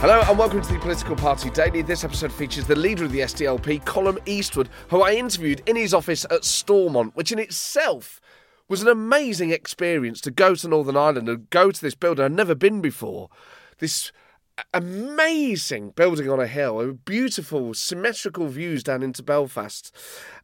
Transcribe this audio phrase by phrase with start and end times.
[0.00, 1.82] Hello and welcome to the Political Party Daily.
[1.82, 5.92] This episode features the leader of the SDLP, Colum Eastwood, who I interviewed in his
[5.92, 8.20] office at Stormont, which in itself
[8.68, 12.30] was an amazing experience to go to Northern Ireland and go to this building I'd
[12.30, 13.28] never been before.
[13.78, 14.12] This
[14.72, 19.92] amazing building on a hill, beautiful symmetrical views down into Belfast,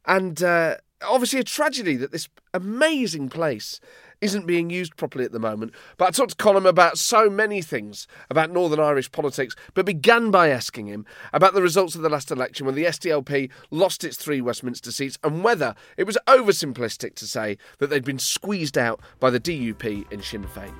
[0.05, 3.79] and uh, obviously a tragedy that this amazing place
[4.21, 5.73] isn't being used properly at the moment.
[5.97, 10.31] But I talked to Colum about so many things about Northern Irish politics, but began
[10.31, 14.17] by asking him about the results of the last election when the SDLP lost its
[14.17, 19.01] three Westminster seats and whether it was oversimplistic to say that they'd been squeezed out
[19.19, 20.73] by the DUP in Sinn Féin.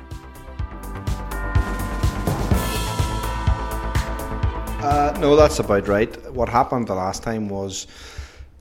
[4.86, 6.32] Uh, no, that's about right.
[6.32, 7.88] What happened the last time was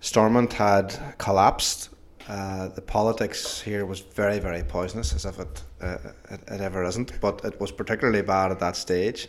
[0.00, 1.91] Stormont had collapsed.
[2.28, 5.98] Uh, the politics here was very, very poisonous, as if it, uh,
[6.30, 7.20] it, it ever isn't.
[7.20, 9.28] But it was particularly bad at that stage.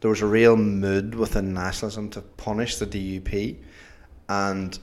[0.00, 3.56] There was a real mood within nationalism to punish the DUP,
[4.28, 4.76] and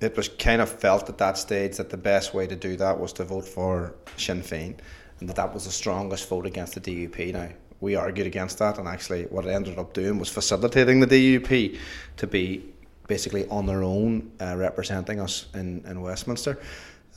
[0.00, 2.98] it was kind of felt at that stage that the best way to do that
[2.98, 4.76] was to vote for Sinn Féin,
[5.20, 7.32] and that that was the strongest vote against the DUP.
[7.32, 7.48] Now,
[7.80, 11.78] we argued against that, and actually, what it ended up doing was facilitating the DUP
[12.16, 12.64] to be
[13.06, 16.58] basically on their own uh, representing us in, in Westminster.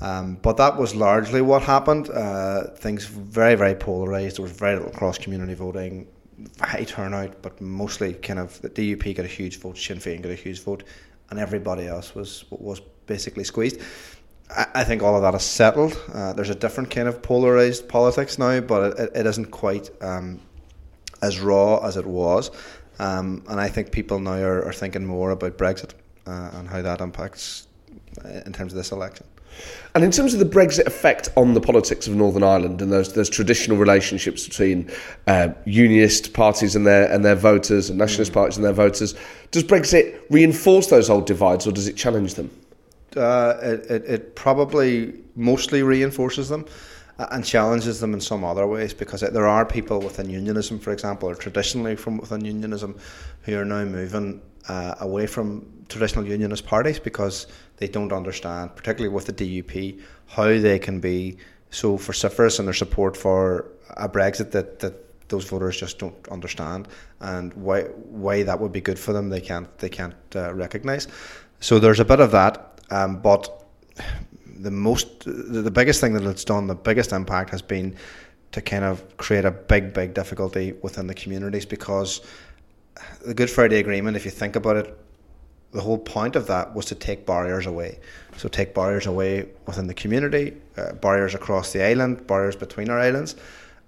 [0.02, 2.10] Um, but that was largely what happened.
[2.10, 4.38] Uh, things very, very polarised.
[4.38, 6.08] There was very little cross community voting,
[6.62, 10.32] high turnout, but mostly kind of the DUP got a huge vote, Sinn Féin got
[10.32, 10.84] a huge vote,
[11.30, 13.82] and everybody else was was basically squeezed.
[14.74, 16.02] I think all of that is settled.
[16.12, 20.40] Uh, there's a different kind of polarised politics now, but it, it isn't quite um,
[21.22, 22.50] as raw as it was.
[22.98, 25.92] Um, and I think people now are, are thinking more about Brexit
[26.26, 27.68] uh, and how that impacts
[28.26, 29.28] uh, in terms of this election.
[29.96, 33.14] And in terms of the Brexit effect on the politics of Northern Ireland and those
[33.14, 34.90] those traditional relationships between
[35.28, 39.16] uh, unionist parties and their and their voters and nationalist parties and their voters,
[39.52, 42.50] does Brexit reinforce those old divides or does it challenge them?
[43.18, 46.66] Uh, it, it, it probably mostly reinforces them
[47.18, 51.30] and challenges them in some other ways because there are people within unionism, for example,
[51.30, 52.98] or traditionally from within unionism,
[53.42, 59.14] who are now moving uh, away from traditional unionist parties because they don't understand, particularly
[59.14, 61.38] with the DUP, how they can be
[61.72, 63.66] so vociferous in their support for
[63.98, 66.88] a Brexit that, that those voters just don't understand,
[67.20, 71.08] and why why that would be good for them they can't they can't uh, recognise.
[71.60, 73.66] So there's a bit of that, um, but
[74.46, 77.96] the most the biggest thing that it's done, the biggest impact has been
[78.52, 82.22] to kind of create a big, big difficulty within the communities because
[83.24, 84.98] the Good Friday Agreement, if you think about it,
[85.72, 88.00] the whole point of that was to take barriers away.
[88.38, 93.00] So take barriers away within the community, uh, barriers across the island, barriers between our
[93.00, 93.36] islands,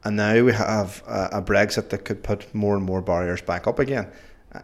[0.03, 3.79] and now we have a, Brexit that could put more and more barriers back up
[3.79, 4.07] again.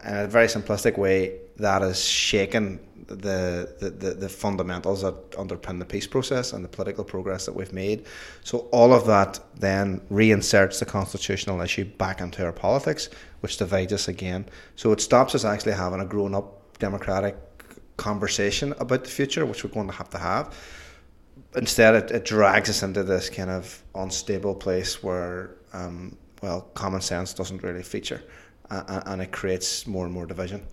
[0.03, 5.79] In a very simplistic way, that is shaken the, the, the, the, fundamentals that underpin
[5.79, 8.05] the peace process and the political progress that we've made.
[8.43, 13.93] So all of that then reinserts the constitutional issue back into our politics, which divides
[13.93, 14.49] us again.
[14.75, 17.35] So it stops us actually having a grown up democratic
[17.97, 20.55] conversation about the future, which we're going to have to have.
[21.55, 27.01] Instead, it, it drags us into this kind of unstable place where, um, well, common
[27.01, 28.23] sense doesn't really feature,
[28.69, 30.65] uh, and it creates more and more division.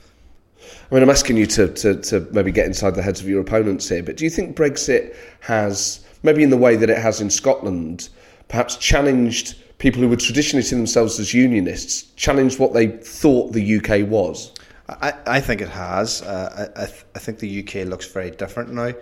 [0.91, 3.41] I mean, I'm asking you to, to, to maybe get inside the heads of your
[3.41, 7.21] opponents here, but do you think Brexit has, maybe in the way that it has
[7.21, 8.09] in Scotland,
[8.49, 13.77] perhaps challenged people who would traditionally see themselves as unionists, challenged what they thought the
[13.77, 14.53] UK was?
[14.89, 16.23] I, I think it has.
[16.23, 18.93] Uh, I, I, th- I think the UK looks very different now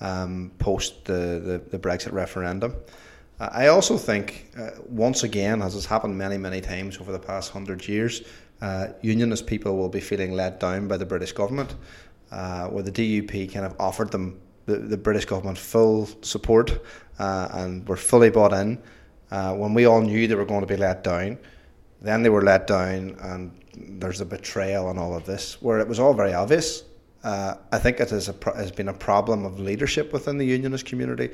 [0.00, 2.74] um, post the, the, the, Brexit referendum.
[3.40, 7.18] Uh, I also think, uh, once again, as has happened many, many times over the
[7.18, 8.22] past hundred years,
[8.60, 11.74] uh, unionist people will be feeling let down by the British government,
[12.30, 16.80] uh, where the DUP kind of offered them the, the British government full support
[17.18, 18.80] uh, and were fully bought in.
[19.30, 21.38] When we all knew they were going to be let down,
[22.04, 23.50] then they were let down, and
[24.00, 26.84] there's a betrayal and all of this, where it was all very obvious.
[27.24, 30.84] Uh, I think it has, a, has been a problem of leadership within the unionist
[30.84, 31.30] community,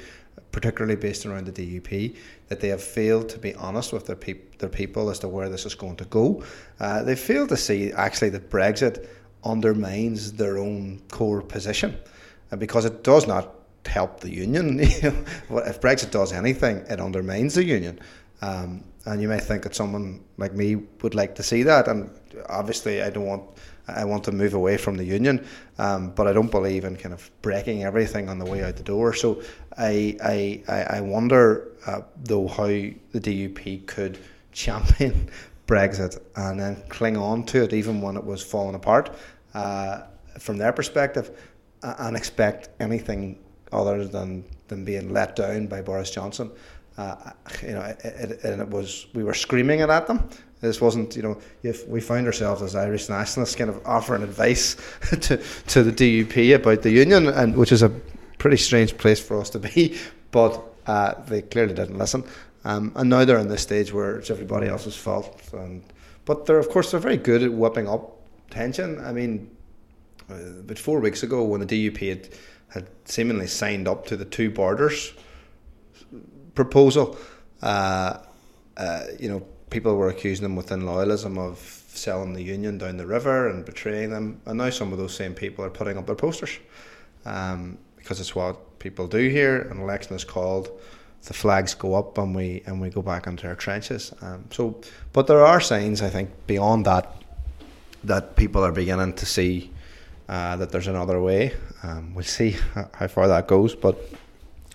[0.52, 4.16] particularly based around the DUP, that they have failed to be honest with their,
[4.58, 6.44] their people as to where this is going to go.
[6.78, 9.08] Uh, they failed to see actually that Brexit
[9.42, 11.98] undermines their own core position
[12.52, 13.56] uh, because it does not
[13.86, 14.78] help the union.
[14.80, 17.98] if Brexit does anything, it undermines the union.
[18.42, 22.10] Um, and you may think that someone like me would like to see that, and
[22.48, 23.44] obviously I don't want
[23.88, 25.44] I want to move away from the union,
[25.78, 28.82] um, but I don't believe in kind of breaking everything on the way out the
[28.82, 29.14] door.
[29.14, 29.42] So
[29.76, 34.18] I I, I wonder uh, though how the DUP could
[34.52, 35.30] champion
[35.66, 39.14] Brexit and then cling on to it even when it was falling apart
[39.54, 40.02] uh,
[40.38, 41.30] from their perspective
[41.82, 43.38] and expect anything
[43.72, 46.50] other than, than being let down by Boris Johnson.
[47.00, 47.32] Uh,
[47.62, 50.28] you know, it, it, and it was we were screaming it at them.
[50.60, 54.76] This wasn't, you know, if we found ourselves as Irish nationalists kind of offering advice
[55.22, 55.38] to
[55.68, 57.88] to the DUP about the union, and which is a
[58.36, 59.98] pretty strange place for us to be.
[60.32, 62.22] But uh, they clearly didn't listen,
[62.64, 65.42] um, and now they're in this stage where it's everybody else's fault.
[65.52, 65.82] And
[66.24, 68.16] but they're of course they're very good at whipping up
[68.50, 69.00] tension.
[69.04, 69.50] I mean,
[70.30, 72.28] uh, about four weeks ago when the DUP had
[72.68, 75.14] had seemingly signed up to the two borders
[76.64, 77.16] proposal,
[77.62, 78.18] uh,
[78.76, 81.58] uh, you know, people were accusing them within loyalism of
[81.88, 85.34] selling the union down the river and betraying them, and now some of those same
[85.34, 86.58] people are putting up their posters
[87.24, 89.62] um, because it's what people do here.
[89.70, 90.70] An election is called,
[91.22, 94.12] the flags go up, and we and we go back into our trenches.
[94.20, 94.80] Um, so,
[95.12, 97.06] but there are signs, I think, beyond that,
[98.04, 99.70] that people are beginning to see
[100.28, 101.52] uh, that there's another way.
[101.82, 102.56] Um, we'll see
[102.94, 103.96] how far that goes, but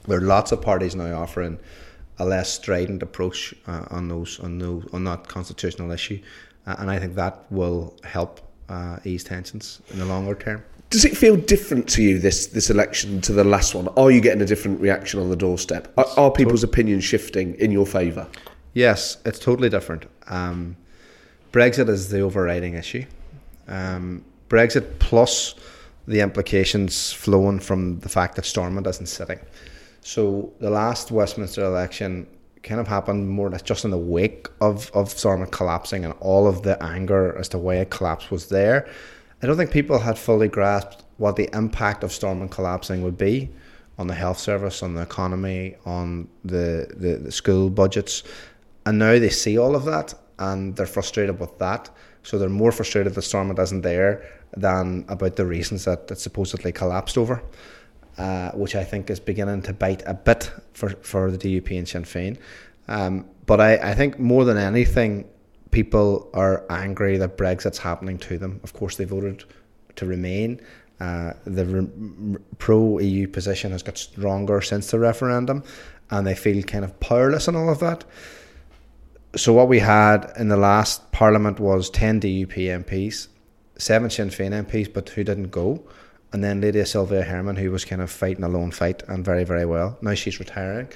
[0.08, 1.60] there are lots of parties now offering
[2.20, 6.22] a less strident approach uh, on those on those on that constitutional issue,
[6.68, 10.64] uh, and I think that will help uh, ease tensions in the longer term.
[10.92, 13.88] Does it feel different to you this this election to the last one?
[13.98, 15.92] Are you getting a different reaction on the doorstep?
[15.98, 18.28] Are, are people's opinions shifting in your favour?
[18.74, 20.06] Yes, it's totally different.
[20.28, 20.78] Um,
[21.52, 23.06] Brexit is the overriding issue.
[23.68, 25.56] Um, Brexit plus
[26.08, 29.40] the implications flowing from the fact that Stormont isn't sitting.
[30.06, 32.28] So the last Westminster election
[32.62, 36.14] kind of happened more or less just in the wake of, of Stormont collapsing and
[36.20, 38.88] all of the anger as to why it collapsed was there.
[39.42, 43.50] I don't think people had fully grasped what the impact of Stormont collapsing would be
[43.98, 48.22] on the health service, on the economy, on the, the, the school budgets.
[48.86, 51.90] And now they see all of that and they're frustrated with that.
[52.22, 54.24] So they're more frustrated that Stormont isn't there
[54.56, 57.42] than about the reasons that it supposedly collapsed over
[58.18, 61.88] uh, which I think is beginning to bite a bit for, for the DUP and
[61.88, 62.38] Sinn Féin.
[62.88, 65.28] Um, but I, I think more than anything,
[65.72, 68.60] people are angry that Brexit's happening to them.
[68.64, 69.44] Of course, they voted
[69.98, 70.62] to remain.
[71.00, 75.64] Uh, the re- pro EU position has got stronger since the referendum,
[76.10, 78.06] and they feel kind of powerless in all of that.
[79.36, 83.28] So, what we had in the last parliament was 10 DUP MPs,
[83.78, 85.84] seven Sinn Féin MPs, but who didn't go
[86.36, 89.46] and then Lady Sylvia Hermon, who was kind of fighting a lone fight and very,
[89.46, 89.98] very well.
[90.02, 90.90] Now she's retiring.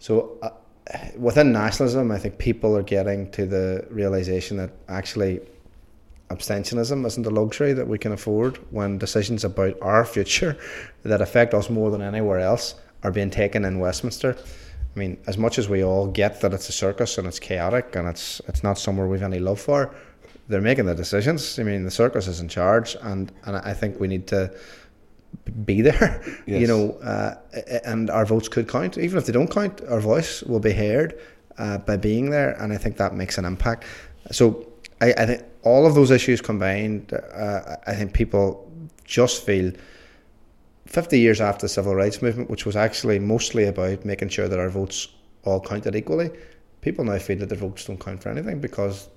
[0.00, 0.50] So uh,
[1.16, 5.42] within nationalism, I think people are getting to the realization that actually
[6.30, 10.58] abstentionism isn't a luxury that we can afford when decisions about our future
[11.04, 12.74] that affect us more than anywhere else
[13.04, 14.36] are being taken in Westminster.
[14.36, 17.94] I mean, as much as we all get that it's a circus and it's chaotic
[17.94, 19.94] and it's it's not somewhere we've any love for,
[20.48, 21.58] they're making the decisions.
[21.58, 24.54] I mean, the circus is in charge, and and I think we need to
[25.64, 26.22] be there.
[26.46, 26.60] Yes.
[26.60, 27.36] You know, uh,
[27.84, 28.98] and our votes could count.
[28.98, 31.18] Even if they don't count, our voice will be heard
[31.56, 33.84] uh, by being there, and I think that makes an impact.
[34.30, 34.68] So
[35.00, 38.70] I, I think all of those issues combined, uh, I think people
[39.04, 39.72] just feel.
[40.86, 44.60] 50 years after the civil rights movement, which was actually mostly about making sure that
[44.60, 45.08] our votes
[45.42, 46.30] all counted equally,
[46.82, 49.08] people now feel that their votes don't count for anything because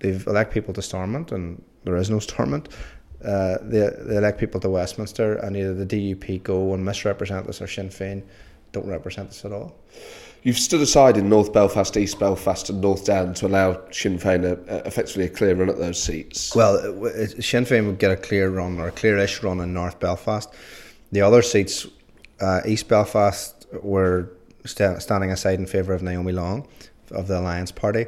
[0.00, 2.68] they've elect people to Stormont, and there is no Stormont.
[3.24, 7.60] Uh, they, they elect people to Westminster, and either the DUP go and misrepresent us,
[7.60, 8.22] or Sinn Féin
[8.72, 9.74] don't represent us at all.
[10.44, 14.44] You've stood aside in North Belfast, East Belfast, and North Down to allow Sinn Féin
[14.44, 16.54] a, a, effectively a clear run at those seats.
[16.54, 16.76] Well,
[17.06, 20.48] it, Sinn Féin would get a clear run or a clearish run in North Belfast.
[21.10, 21.86] The other seats,
[22.40, 24.30] uh, East Belfast, were
[24.64, 26.68] st- standing aside in favour of Naomi Long
[27.10, 28.06] of the Alliance Party,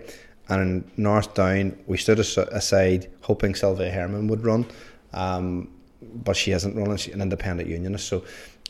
[0.50, 4.66] and in North Down, we stood aside hoping Sylvia Hermon would run,
[5.12, 5.68] um,
[6.00, 6.96] but she hasn't run.
[6.96, 8.24] She's an independent unionist, so.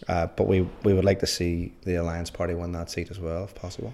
[0.08, 3.20] Uh, but we, we would like to see the Alliance Party win that seat as
[3.20, 3.92] well, if possible.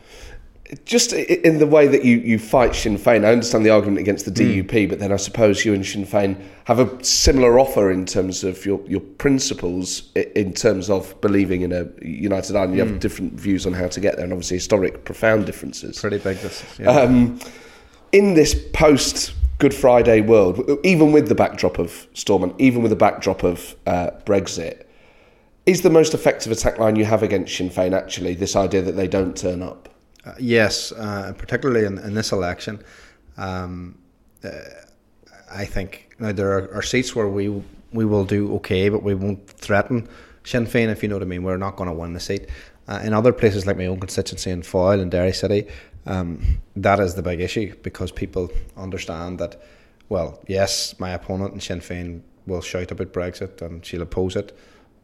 [0.85, 4.25] Just in the way that you, you fight Sinn Féin, I understand the argument against
[4.25, 4.89] the DUP, mm.
[4.89, 8.65] but then I suppose you and Sinn Féin have a similar offer in terms of
[8.67, 12.77] your, your principles, in terms of believing in a united Ireland.
[12.77, 12.91] You mm.
[12.91, 16.01] have different views on how to get there, and obviously historic, profound differences.
[16.01, 16.65] Pretty big, this.
[16.81, 16.91] Yeah.
[16.91, 17.39] Um,
[18.13, 22.97] in this post Good Friday world, even with the backdrop of Stormont, even with the
[22.97, 24.85] backdrop of uh, Brexit,
[25.65, 28.93] is the most effective attack line you have against Sinn Féin actually this idea that
[28.93, 29.89] they don't turn up?
[30.27, 32.83] Uh, yes, uh, particularly in, in, this election.
[33.39, 33.99] Um,
[34.45, 34.51] uh,
[35.51, 37.49] I think now there are, are, seats where we
[37.93, 40.07] we will do okay, but we won't threaten
[40.45, 41.45] Sinn Féin, if you know what I mean.
[41.45, 42.49] We're not going to win the seat.
[42.89, 45.67] Uh, in other places like my own constituency in Foyle and Derry City,
[46.07, 49.61] Um, that is the big issue because people understand that,
[50.09, 54.57] well, yes, my opponent in Sinn Féin will shout about Brexit and she'll oppose it,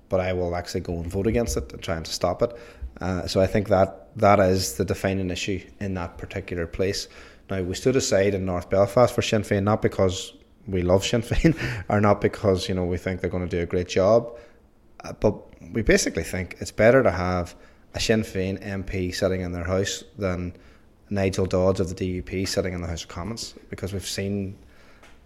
[0.08, 2.56] but I will actually go and vote against it and try and stop it.
[3.00, 7.08] Uh, so I think that that is the defining issue in that particular place.
[7.50, 10.34] Now we stood aside in North Belfast for Sinn Féin not because
[10.68, 11.56] we love Sinn Féin
[11.88, 14.38] or not because you know we think they're going to do a great job,
[15.04, 15.34] uh, but
[15.72, 17.56] we basically think it's better to have
[17.94, 20.54] a Sinn Féin MP sitting in their house than
[21.12, 24.56] Nigel Dodds of the DUP sitting in the House of Commons because we've seen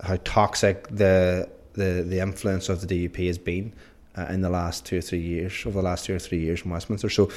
[0.02, 3.72] how toxic the the, the influence of the DUP has been
[4.16, 6.62] uh, in the last two or three years, over the last two or three years
[6.62, 7.10] in Westminster.
[7.10, 7.30] So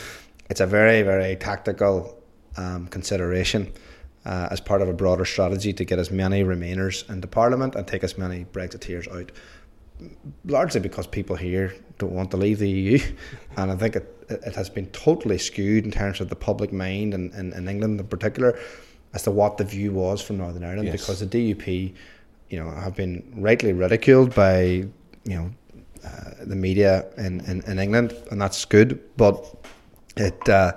[0.50, 2.18] it's a very, very tactical
[2.58, 3.72] um, consideration
[4.26, 7.86] uh, as part of a broader strategy to get as many Remainers into Parliament and
[7.86, 9.32] take as many Brexiteers out.
[10.46, 13.00] Largely because people here don't want to leave the EU,
[13.58, 17.14] and I think it, it has been totally skewed in terms of the public mind
[17.14, 18.58] and in, in, England in particular
[19.14, 21.02] as to what the view was from Northern Ireland yes.
[21.02, 21.94] because the DUP
[22.50, 24.86] you know have been rightly ridiculed by
[25.24, 25.52] you know
[26.04, 29.00] uh, the media in, in, in, England, and that's good.
[29.18, 29.46] But
[30.16, 30.74] it uh,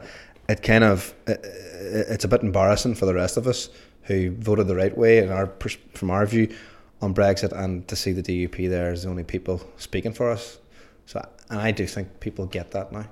[0.48, 3.68] it kind of it, it's a bit embarrassing for the rest of us
[4.02, 5.52] who voted the right way, in our
[5.94, 6.52] from our view,
[7.00, 10.58] on Brexit, and to see the DUP there as the only people speaking for us.
[11.06, 13.06] So, and I do think people get that now.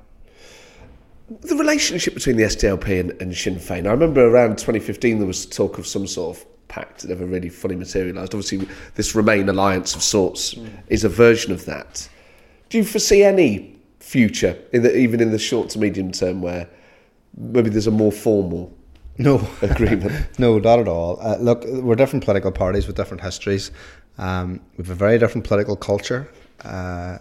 [1.30, 3.87] The relationship between the SDLP and, and Sinn Féin.
[3.87, 7.49] I remember around 2015 there was talk of some sort of pact that never really
[7.49, 8.34] fully materialised.
[8.34, 10.68] Obviously, this Remain alliance of sorts mm.
[10.88, 12.08] is a version of that.
[12.68, 16.68] Do you foresee any future, in the, even in the short to medium term, where
[17.37, 18.76] maybe there's a more formal
[19.18, 20.26] no agreement?
[20.40, 21.20] no, not at all.
[21.20, 23.70] Uh, look, we're different political parties with different histories.
[24.18, 26.28] Um, we have a very different political culture.
[26.64, 27.18] Uh,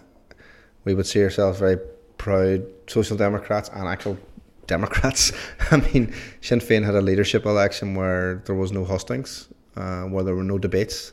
[0.84, 1.76] we would see ourselves very
[2.20, 4.18] proud social democrats and actual
[4.66, 5.32] Democrats.
[5.70, 10.22] I mean, Sinn Féin had a leadership election where there was no hustings, uh, where
[10.22, 11.12] there were no debates,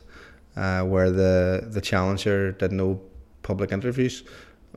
[0.56, 3.00] uh, where the, the challenger did no
[3.42, 4.22] public interviews,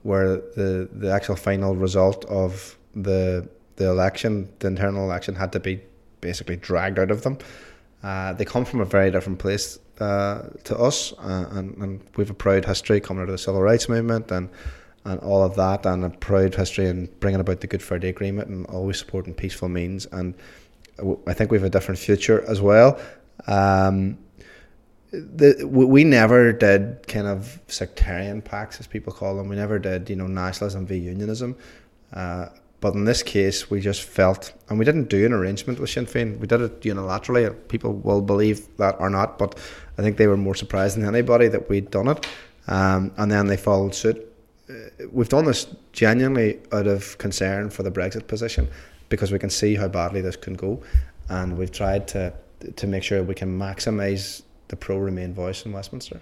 [0.04, 3.48] where the, the actual final result of the
[3.78, 5.82] the election, the internal election, had to be
[6.22, 7.38] basically dragged out of them.
[8.04, 12.22] Uh, they come from a very different place uh, to us, uh, and, and we
[12.24, 14.50] have a proud history coming out of the civil rights movement and
[15.06, 18.50] and all of that, and a proud history in bringing about the Good Friday Agreement
[18.50, 20.06] and always supporting peaceful means.
[20.12, 20.36] And
[21.28, 23.00] I think we have a different future as well.
[23.48, 24.18] Um,
[25.12, 29.50] the, we never did kind of sectarian pacts, as people call them.
[29.50, 31.56] We never did, you know, nationalism v unionism.
[32.14, 32.48] Uh,
[32.80, 36.06] but in this case, we just felt, and we didn't do an arrangement with Sinn
[36.06, 36.40] Féin.
[36.40, 37.56] We did it unilaterally.
[37.68, 39.58] People will believe that or not, but
[39.98, 42.28] I think they were more surprised than anybody that we'd done it.
[42.68, 44.31] Um, and then they followed suit
[44.72, 48.68] Uh, we've done this genuinely out of concern for the Brexit position
[49.10, 50.82] because we can see how badly this can go,
[51.30, 52.34] and we've tried to
[52.76, 56.22] to make sure we can maximise the pro Remain voice in Westminster.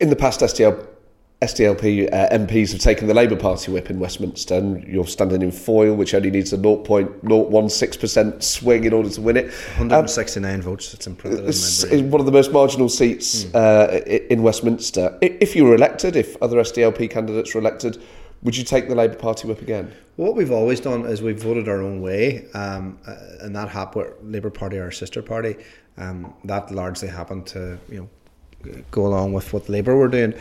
[0.00, 0.86] In the past, SDL
[1.40, 5.52] SDLP uh, MPs have taken the Labour Party whip in Westminster, and you're standing in
[5.52, 9.44] Foyle, which only needs a 0.016% swing in order to win it.
[9.76, 11.48] 169 um, votes, it's impressive.
[11.48, 13.54] It's, it's one of the most marginal seats mm.
[13.54, 15.16] uh, in Westminster.
[15.20, 18.02] If you were elected, if other SDLP candidates were elected,
[18.42, 19.92] would you take the Labour Party whip again?
[20.16, 24.12] What we've always done is we've voted our own way, um, uh, and that happened.
[24.22, 25.54] Labour Party, our sister party,
[25.98, 28.08] um, that largely happened to you know
[28.90, 30.34] go along with what Labour were doing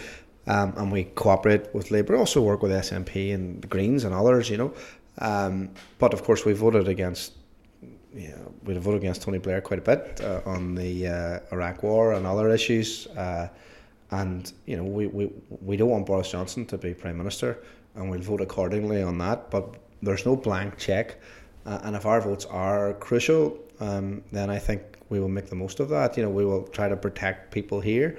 [0.47, 2.15] um, and we cooperate with Labour.
[2.15, 4.73] Also work with SNP and the Greens and others, you know.
[5.19, 7.33] Um, but of course, we voted against.
[8.63, 12.25] We voted against Tony Blair quite a bit uh, on the uh, Iraq War and
[12.25, 13.47] other issues, uh,
[14.09, 15.29] and you know we, we
[15.61, 17.59] we don't want Boris Johnson to be prime minister,
[17.95, 19.51] and we'll vote accordingly on that.
[19.51, 21.17] But there's no blank check,
[21.65, 25.55] uh, and if our votes are crucial, um, then I think we will make the
[25.55, 26.17] most of that.
[26.17, 28.17] You know, we will try to protect people here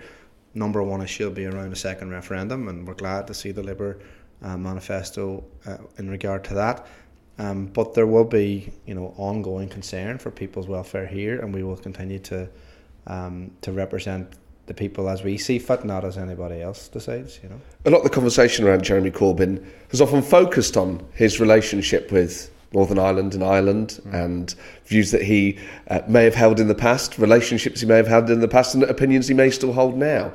[0.54, 3.62] number one issue will be around a second referendum, and we're glad to see the
[3.62, 3.98] Labour
[4.42, 6.86] uh, manifesto uh, in regard to that.
[7.38, 11.62] Um, but there will be, you know, ongoing concern for people's welfare here, and we
[11.62, 12.48] will continue to
[13.06, 14.34] um, to represent
[14.66, 17.40] the people as we see fit, not as anybody else decides.
[17.42, 21.40] You know, a lot of the conversation around Jeremy Corbyn has often focused on his
[21.40, 24.14] relationship with Northern Ireland and Ireland mm.
[24.14, 25.58] and views that he
[25.88, 28.74] uh, may have held in the past, relationships he may have had in the past,
[28.74, 30.32] and opinions he may still hold now.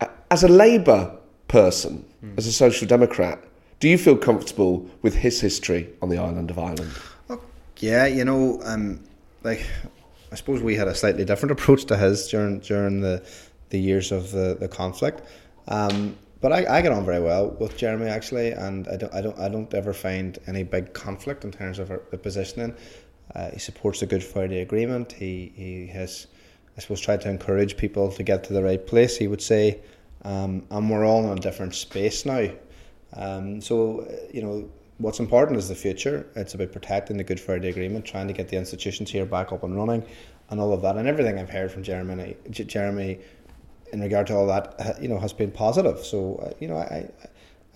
[0.00, 0.10] Mm.
[0.30, 1.16] As a Labour
[1.48, 2.36] person, mm.
[2.36, 3.42] as a Social Democrat,
[3.78, 6.92] do you feel comfortable with his history on the island of Ireland?
[7.28, 7.40] Well,
[7.78, 9.00] yeah, you know, um,
[9.42, 9.64] like
[10.32, 13.22] I suppose we had a slightly different approach to his during during the
[13.70, 15.22] the years of the the conflict.
[15.68, 16.16] Um,
[16.46, 19.36] but I, I get on very well with Jeremy actually, and I don't I don't
[19.36, 22.72] I don't ever find any big conflict in terms of the positioning.
[23.34, 25.10] Uh, he supports the Good Friday Agreement.
[25.10, 26.28] He he has,
[26.76, 29.16] I suppose, tried to encourage people to get to the right place.
[29.16, 29.80] He would say,
[30.22, 32.48] um, and we're all in a different space now.
[33.14, 36.28] Um, so you know what's important is the future.
[36.36, 39.64] It's about protecting the Good Friday Agreement, trying to get the institutions here back up
[39.64, 40.04] and running,
[40.50, 40.96] and all of that.
[40.96, 43.18] And everything I've heard from Jeremy, Jeremy,
[43.92, 46.04] in regard to all that, you know, has been positive.
[46.04, 47.08] So uh, you know, I,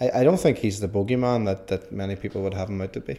[0.00, 2.92] I, I don't think he's the bogeyman that that many people would have him out
[2.94, 3.18] to be.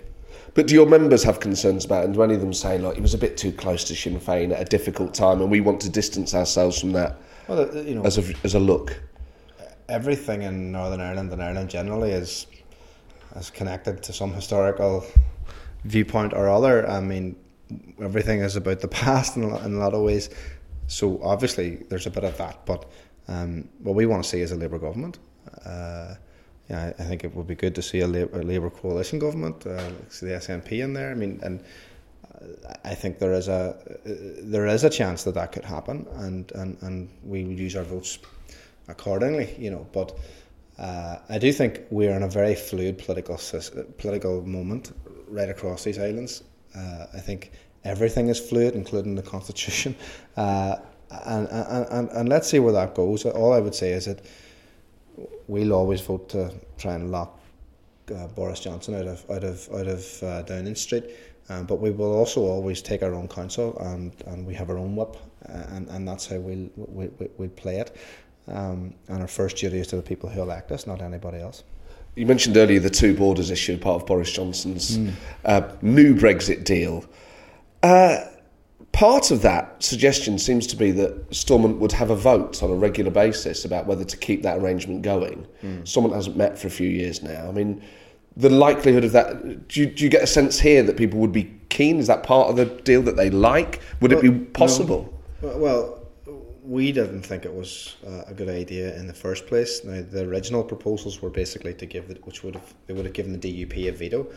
[0.53, 2.05] But do your members have concerns about it?
[2.05, 4.19] And do any of them say, like, he was a bit too close to Sinn
[4.19, 7.17] Féin at a difficult time and we want to distance ourselves from that
[7.47, 9.01] well, you know, as, a, as a look?
[9.89, 12.47] Everything in Northern Ireland and Ireland generally is,
[13.35, 15.05] is connected to some historical
[15.85, 16.87] viewpoint or other.
[16.89, 17.35] I mean,
[18.01, 20.29] everything is about the past in, in a lot of ways.
[20.91, 22.65] So obviously there's a bit of that.
[22.65, 22.85] But
[23.29, 25.19] um, what we want to see is a Labour government.
[25.65, 26.15] Uh,
[26.69, 29.65] yeah, I think it would be good to see a Labour, a Labour coalition government,
[29.65, 31.11] uh, see the SNP in there.
[31.11, 31.63] I mean, and
[32.25, 36.51] uh, I think there is a there is a chance that that could happen, and
[36.53, 38.19] and, and we would use our votes
[38.89, 39.87] accordingly, you know.
[39.93, 40.17] But
[40.77, 43.39] uh, I do think we're in a very fluid political
[43.97, 44.91] political moment
[45.29, 46.43] right across these islands.
[46.75, 47.51] Uh, I think
[47.83, 49.95] everything is fluid, including the constitution,
[50.37, 50.77] uh,
[51.25, 53.25] and, and and and let's see where that goes.
[53.25, 54.25] All I would say is that
[55.47, 57.39] we'll always vote to try and lock
[58.15, 61.05] uh, Boris Johnson out of out of out of uh, Downing Street.
[61.49, 64.77] Um, but we will also always take our own counsel and, and we have our
[64.77, 65.17] own whip
[65.49, 67.97] uh, and, and that's how we'll, we, we, we'll play it.
[68.47, 71.63] Um, and our first duty is to the people who elect us, not anybody else.
[72.15, 75.13] You mentioned earlier the two borders issue, part of Boris Johnson's mm.
[75.45, 77.05] uh, new Brexit deal.
[77.83, 78.25] Uh,
[78.91, 82.75] part of that suggestion seems to be that Stormont would have a vote on a
[82.75, 85.47] regular basis about whether to keep that arrangement going.
[85.63, 85.87] Mm.
[85.87, 87.47] Stormont hasn't met for a few years now.
[87.47, 87.81] I mean,
[88.37, 91.31] the likelihood of that, do you, do you, get a sense here that people would
[91.31, 91.99] be keen?
[91.99, 93.81] Is that part of the deal that they like?
[93.99, 95.13] Would well, it be possible?
[95.41, 95.57] No.
[95.57, 96.01] Well,
[96.63, 99.83] we didn't think it was uh, a good idea in the first place.
[99.83, 103.13] Now, the original proposals were basically to give, the, which would have, they would have
[103.13, 104.27] given the DUP a veto.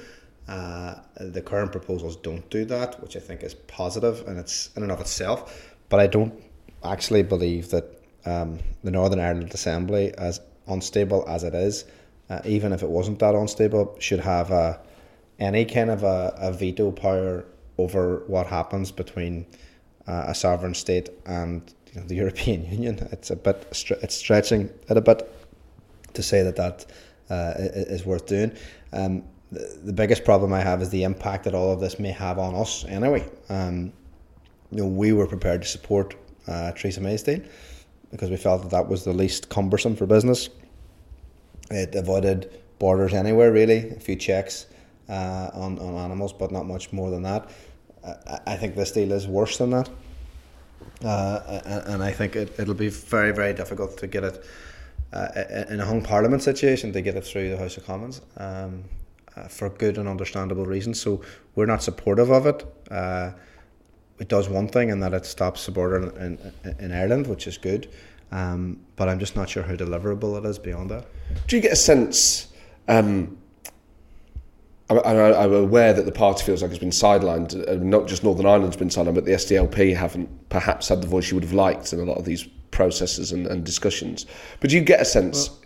[0.46, 4.83] Uh, the current proposals don't do that, which I think is positive and it's in
[4.83, 5.74] and of itself.
[5.88, 6.35] But I don't
[6.85, 11.85] actually believe that um, the Northern Ireland Assembly, as unstable as it is,
[12.30, 14.80] uh, even if it wasn't that unstable, should have a,
[15.38, 17.44] any kind of a, a veto power
[17.78, 19.46] over what happens between
[20.07, 23.09] uh, a sovereign state and you know, the European Union.
[23.12, 23.66] It's a bit
[24.02, 25.30] it's stretching it a bit
[26.14, 26.87] to say that that
[27.30, 28.52] uh, is worth doing.
[28.92, 32.11] Um, the, the biggest problem I have is the impact that all of this may
[32.11, 33.28] have on us anyway.
[33.48, 33.92] Um,
[34.70, 36.14] you know, we were prepared to support
[36.46, 37.40] uh, Theresa May's deal
[38.11, 40.48] because we felt that that was the least cumbersome for business.
[41.70, 44.66] It avoided borders anywhere really, a few checks
[45.09, 47.50] uh, on, on animals, but not much more than that.
[48.04, 49.88] I, I think this deal is worse than that.
[51.02, 54.44] Uh, and, and, I think it, it'll be very, very difficult to get it
[55.12, 55.28] uh,
[55.68, 58.20] in a hung parliament situation to get it through the House of Commons.
[58.37, 58.85] Um,
[59.37, 61.01] uh, for good and understandable reasons.
[61.01, 61.23] So
[61.55, 62.66] we're not supportive of it.
[62.90, 63.33] Uh,
[64.18, 67.47] it does one thing, and that it stops the border in, in, in Ireland, which
[67.47, 67.88] is good.
[68.31, 71.07] Um, but I'm just not sure how deliverable it is beyond that.
[71.47, 72.49] Do you get a sense?
[72.88, 73.37] Um,
[74.90, 77.68] I, I, I'm aware that the party feels like it's been sidelined.
[77.68, 81.31] Uh, not just Northern Ireland's been sidelined, but the SDLP haven't perhaps had the voice
[81.31, 84.27] you would have liked in a lot of these processes and, and discussions.
[84.61, 85.49] But do you get a sense?
[85.49, 85.59] Well,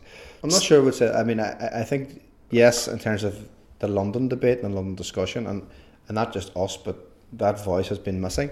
[0.45, 1.15] I'm not sure what's it.
[1.15, 4.95] I mean, I, I think yes, in terms of the London debate and the London
[4.95, 5.67] discussion, and,
[6.09, 8.51] and not just us, but that voice has been missing.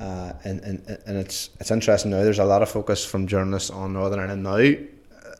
[0.00, 2.22] Uh, and, and and it's it's interesting now.
[2.22, 4.56] There's a lot of focus from journalists on Northern Ireland now.
[4.56, 5.34] Uh,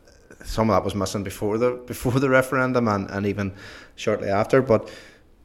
[0.45, 3.55] some of that was missing before the before the referendum and, and even
[3.95, 4.61] shortly after.
[4.61, 4.91] But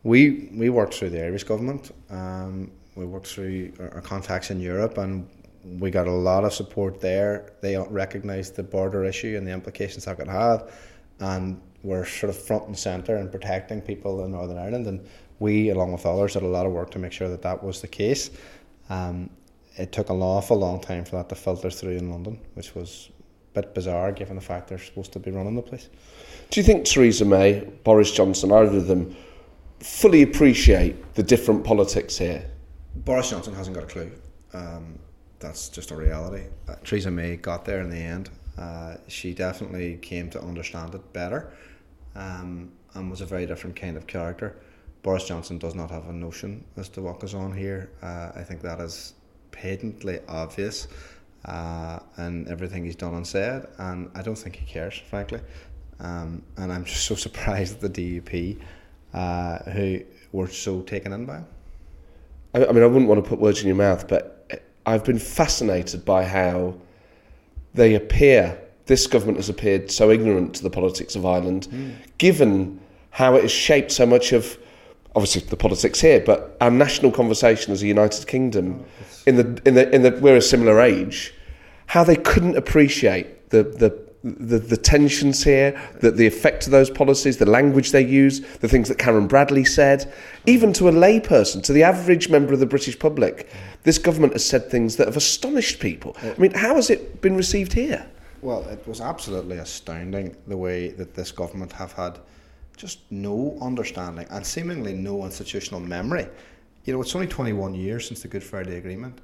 [0.02, 1.91] we we worked through the Irish government.
[2.10, 5.28] Um, we worked through our, our contacts in Europe, and
[5.63, 7.54] we got a lot of support there.
[7.62, 10.72] They recognised the border issue and the implications that could have,
[11.19, 15.06] and were sort of front and centre in protecting people in Northern Ireland, and
[15.39, 17.82] we, along with others, did a lot of work to make sure that that was
[17.82, 18.32] the case.
[18.89, 19.30] Um,
[19.76, 23.10] it took an awful long time for that to filter through in London, which was
[23.52, 25.89] a bit bizarre given the fact they're supposed to be running the place.
[26.50, 29.15] Do you think Theresa May, Boris Johnson, either of them,
[29.80, 32.46] fully appreciate the different politics here?
[32.96, 34.12] Boris Johnson hasn't got a clue.
[34.54, 35.00] Um,
[35.39, 36.43] that's just a reality.
[36.69, 38.30] Uh, Theresa May got there in the end.
[38.58, 41.52] Uh, she definitely came to understand it better
[42.15, 44.56] um, and was a very different kind of character.
[45.02, 47.91] Boris Johnson does not have a notion as to what goes on here.
[48.02, 49.13] Uh, I think that is
[49.52, 50.88] patently obvious
[51.45, 55.41] uh, in everything he's done and said, and I don't think he cares, frankly.
[55.99, 58.62] Um, and I'm just so surprised at the DUP
[59.13, 61.45] uh, who were so taken in by him.
[62.54, 65.19] I, I mean, I wouldn't want to put words in your mouth, but I've been
[65.19, 66.76] fascinated by how
[67.73, 68.60] they appear.
[68.86, 71.93] This government has appeared so ignorant to the politics of Ireland, mm.
[72.17, 72.80] given
[73.12, 74.58] how it has shaped so much of
[75.15, 79.62] obviously the politics here, but our national conversation as a United Kingdom oh, in the
[79.65, 81.34] in the in the we're a similar age,
[81.88, 86.89] how they couldn't appreciate the the the, the tensions here, the, the effect of those
[86.89, 90.12] policies, the language they use, the things that Karen Bradley said,
[90.46, 93.50] even to a layperson, to the average member of the British public,
[93.84, 96.15] this government has said things that have astonished people.
[96.24, 98.06] I mean, how has it been received here?
[98.43, 102.19] Well, it was absolutely astounding the way that this government have had
[102.75, 106.27] just no understanding and seemingly no institutional memory.
[106.84, 109.21] You know, it's only 21 years since the Good Friday Agreement,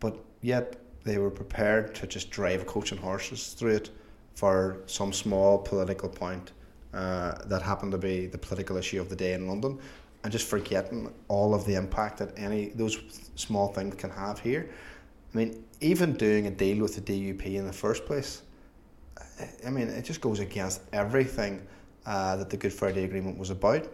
[0.00, 3.90] but yet they were prepared to just drive a coach and horses through it
[4.36, 6.52] for some small political point
[6.94, 9.78] uh, that happened to be the political issue of the day in London,
[10.24, 12.98] and just forgetting all of the impact that any those
[13.34, 14.70] small things can have here.
[15.34, 18.40] I mean, even doing a deal with the DUP in the first place,
[19.66, 21.66] I mean, it just goes against everything
[22.06, 23.86] uh, that the Good Friday Agreement was about.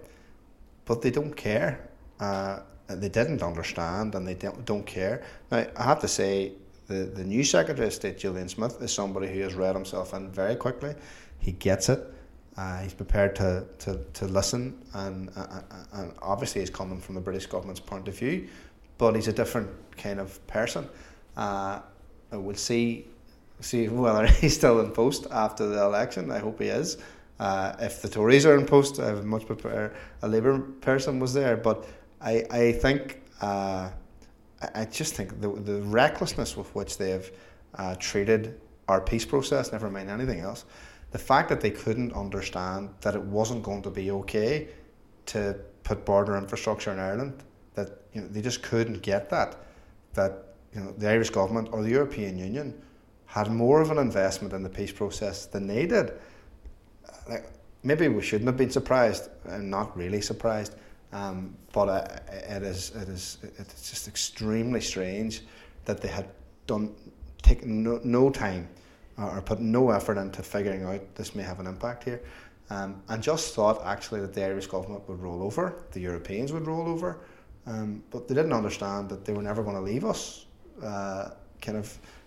[0.85, 1.89] But they don't care.
[2.19, 5.23] Uh, they didn't understand, and they don't, don't care.
[5.51, 6.53] Now, I have to say,
[6.87, 10.31] the, the new Secretary of State, Julian Smith, is somebody who has read himself in
[10.31, 10.95] very quickly.
[11.39, 12.01] He gets it.
[12.57, 17.15] Uh, he's prepared to, to, to listen, and, uh, uh, and obviously he's coming from
[17.15, 18.49] the British government's point of view,
[18.97, 20.89] but he's a different kind of person.
[21.37, 21.81] Uh,
[22.33, 23.07] we'll see
[23.61, 26.31] see whether he's still in post after the election.
[26.31, 26.99] I hope he is.
[27.39, 31.33] Uh, if the Tories are in post, I would much prefer a Labour person was
[31.35, 31.57] there.
[31.57, 31.87] But
[32.21, 33.91] I, I think uh,
[34.75, 37.31] I just think the, the recklessness with which they have
[37.75, 40.65] uh, treated our peace process, never mind anything else,
[41.11, 44.69] the fact that they couldn't understand that it wasn't going to be okay
[45.27, 47.43] to put border infrastructure in Ireland,
[47.75, 49.57] that you know, they just couldn't get that,
[50.15, 52.75] that you know, the Irish government or the European Union
[53.29, 56.13] had more of an investment in the peace process than they did.
[57.29, 57.47] Like,
[57.83, 60.75] maybe we shouldn't have been surprised, and not really surprised
[61.13, 65.43] um, but uh, it is it is it's just extremely strange
[65.85, 66.29] that they had
[66.67, 66.95] done
[67.43, 68.69] taken no, no time
[69.17, 72.21] or put no effort into figuring out this may have an impact here.
[72.71, 76.67] Um, and just thought actually that the Irish government would roll over, the Europeans would
[76.67, 77.19] roll over,
[77.67, 80.45] um, but they didn't understand that they were never going to leave us,
[80.85, 81.31] uh,
[81.63, 81.99] kind of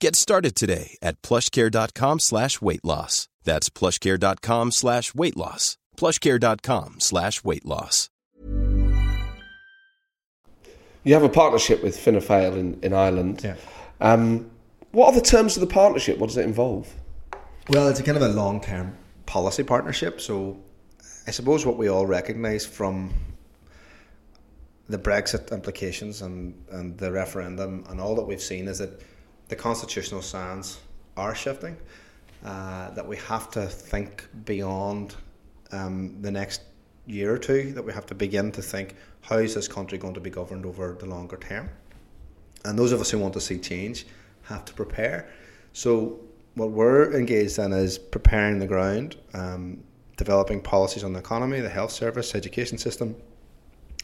[0.00, 3.28] Get started today at plushcare.com slash weight loss.
[3.44, 8.08] That's plushcare.com slash weight loss plushcare.com slash weight loss.
[11.04, 13.40] You have a partnership with Fianna Fáil in, in Ireland.
[13.42, 13.56] Yeah.
[14.00, 14.50] Um,
[14.92, 16.18] what are the terms of the partnership?
[16.18, 16.92] What does it involve?
[17.70, 20.20] Well, it's a kind of a long term policy partnership.
[20.20, 20.58] So
[21.26, 23.12] I suppose what we all recognise from
[24.88, 29.02] the Brexit implications and, and the referendum and all that we've seen is that
[29.48, 30.78] the constitutional sands
[31.16, 31.76] are shifting,
[32.44, 35.16] uh, that we have to think beyond
[35.72, 36.62] um, the next
[37.06, 40.14] year or two that we have to begin to think how is this country going
[40.14, 41.68] to be governed over the longer term?
[42.64, 44.06] And those of us who want to see change
[44.44, 45.28] have to prepare.
[45.72, 46.20] So,
[46.54, 49.84] what we're engaged in is preparing the ground, um,
[50.16, 53.14] developing policies on the economy, the health service, education system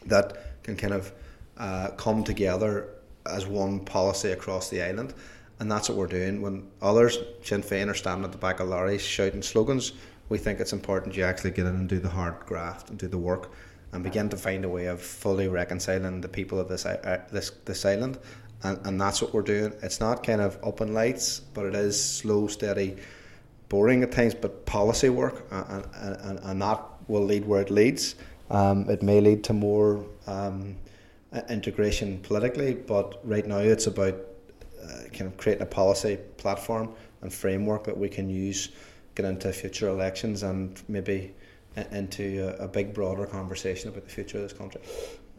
[0.05, 1.11] that can kind of
[1.57, 2.89] uh, come together
[3.25, 5.13] as one policy across the island.
[5.59, 6.41] And that's what we're doing.
[6.41, 9.93] When others, Sinn Féin, are standing at the back of lorries shouting slogans,
[10.29, 13.07] we think it's important you actually get in and do the hard graft and do
[13.07, 13.51] the work
[13.91, 17.51] and begin to find a way of fully reconciling the people of this uh, this
[17.65, 18.17] this island.
[18.63, 19.73] And, and that's what we're doing.
[19.83, 22.97] It's not kind of up in lights but it is slow steady
[23.69, 28.15] boring at times but policy work and, and, and that will lead where it leads.
[28.49, 30.75] Um, it may lead to more um,
[31.49, 34.15] integration politically but right now it's about
[34.85, 38.69] uh, kind of creating a policy platform and framework that we can use
[39.15, 41.33] get into future elections and maybe
[41.91, 44.81] into a, a big broader conversation about the future of this country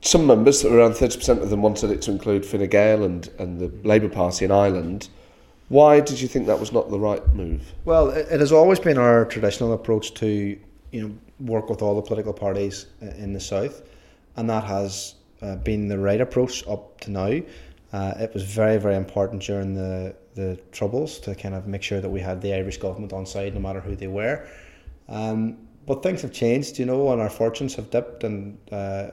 [0.06, 3.72] some members, around 30% of them, wanted it to include Fine Gael and, and the
[3.86, 5.08] Labour Party in Ireland.
[5.68, 7.72] Why did you think that was not the right move?
[7.84, 10.58] Well, it, it has always been our traditional approach to
[10.92, 13.82] you know work with all the political parties in the south,
[14.36, 17.40] and that has uh, been the right approach up to now.
[17.92, 22.00] Uh, it was very very important during the the troubles to kind of make sure
[22.00, 24.46] that we had the Irish government on side, no matter who they were.
[25.08, 29.10] Um, but things have changed, you know, and our fortunes have dipped, and uh, uh,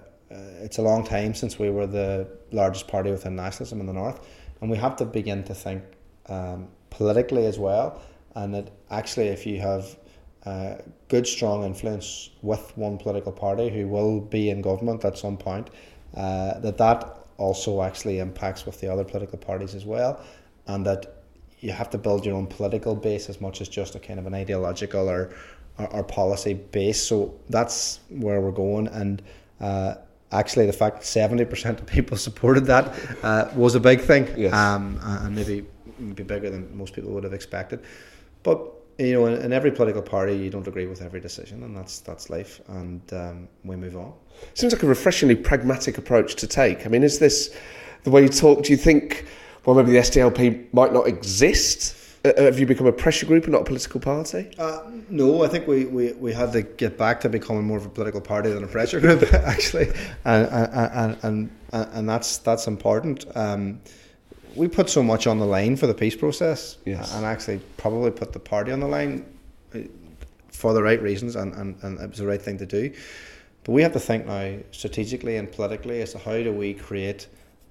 [0.62, 4.28] it's a long time since we were the largest party within nationalism in the north,
[4.60, 5.84] and we have to begin to think
[6.28, 8.02] um, politically as well.
[8.36, 9.96] And that actually, if you have
[10.46, 10.76] uh,
[11.08, 15.70] good, strong influence with one political party who will be in government at some point,
[16.16, 20.20] uh, that that also actually impacts with the other political parties as well,
[20.68, 21.24] and that
[21.60, 24.26] you have to build your own political base as much as just a kind of
[24.26, 25.34] an ideological or
[25.78, 27.02] or, or policy base.
[27.02, 29.22] So that's where we're going, and
[29.60, 29.96] uh,
[30.32, 32.94] actually the fact that seventy percent of people supported that
[33.24, 34.54] uh, was a big thing, yes.
[34.54, 35.66] um, and maybe
[36.00, 37.84] maybe bigger than most people would have expected.
[38.44, 38.60] But
[38.98, 42.00] you know, in, in, every political party, you don't agree with every decision, and that's
[42.00, 44.14] that's life, and um, we move on.
[44.54, 46.86] Seems like a refreshingly pragmatic approach to take.
[46.86, 47.56] I mean, is this
[48.04, 48.64] the way you talk?
[48.64, 49.26] Do you think,
[49.66, 52.00] well, maybe the SDLP might not exist?
[52.26, 54.50] Uh, have you become a pressure group and not a political party?
[54.58, 54.80] Uh,
[55.10, 57.90] no, I think we, we, we had to get back to becoming more of a
[57.90, 59.92] political party than a pressure group, actually,
[60.24, 63.26] and and, and and and that's that's important.
[63.36, 63.82] Um,
[64.56, 67.16] we put so much on the line for the peace process, yes.
[67.16, 69.26] and actually probably put the party on the line
[69.76, 69.80] uh,
[70.52, 72.94] for the right reasons, and, and, and it was the right thing to do.
[73.64, 77.28] But we have to think now strategically and politically as to how do we create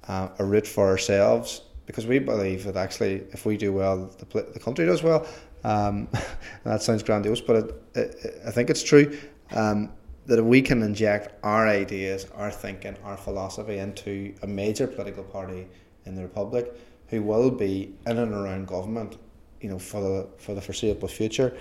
[0.08, 4.42] uh, a route for ourselves because we believe that actually if we do well, the,
[4.42, 5.26] the country does well.
[5.64, 6.08] Um,
[6.64, 9.18] that sounds grandiose, but it, it, I think it's true
[9.50, 9.92] um,
[10.26, 15.24] that if we can inject our ideas, our thinking, our philosophy into a major political
[15.24, 15.66] party
[16.06, 16.72] in the republic,
[17.08, 19.16] who will be in and around government,
[19.60, 21.56] you know, for the for the foreseeable future,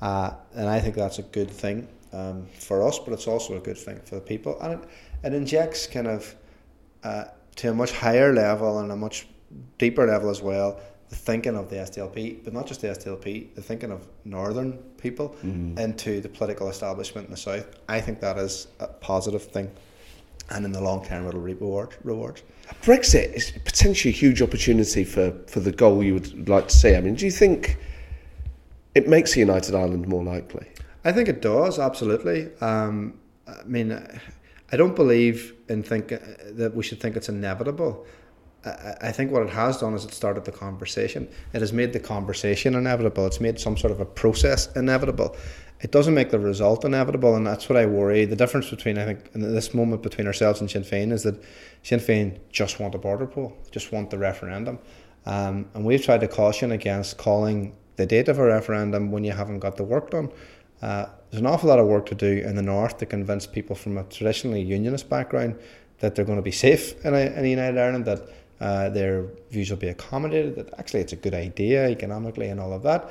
[0.00, 3.60] uh, and I think that's a good thing um, for us, but it's also a
[3.60, 4.88] good thing for the people, and it,
[5.24, 6.34] it injects kind of
[7.02, 7.24] uh,
[7.56, 9.26] to a much higher level and a much
[9.78, 13.62] deeper level as well, the thinking of the SDLP, but not just the SDLP, the
[13.62, 15.78] thinking of northern people mm.
[15.78, 17.66] into the political establishment in the south.
[17.88, 19.70] I think that is a positive thing,
[20.50, 22.42] and in the long term, it'll reap reward, rewards.
[22.82, 26.94] Brexit is potentially a huge opportunity for, for the goal you would like to see.
[26.94, 27.78] I mean, do you think
[28.94, 30.66] it makes a united Ireland more likely?
[31.04, 32.50] I think it does, absolutely.
[32.60, 33.92] Um, I mean,
[34.72, 38.06] I don't believe in think that we should think it's inevitable.
[38.66, 41.28] I think what it has done is it started the conversation.
[41.52, 43.26] It has made the conversation inevitable.
[43.26, 45.36] It's made some sort of a process inevitable.
[45.80, 48.24] It doesn't make the result inevitable, and that's what I worry.
[48.24, 51.42] The difference between I think in this moment between ourselves and Sinn Féin is that
[51.82, 54.78] Sinn Féin just want a border poll, just want the referendum,
[55.26, 59.32] um, and we've tried to caution against calling the date of a referendum when you
[59.32, 60.30] haven't got the work done.
[60.80, 63.76] Uh, there's an awful lot of work to do in the north to convince people
[63.76, 65.58] from a traditionally unionist background
[66.00, 68.04] that they're going to be safe in, a, in United Ireland.
[68.04, 68.28] That
[68.60, 72.72] uh, their views will be accommodated, that actually it's a good idea economically and all
[72.72, 73.10] of that.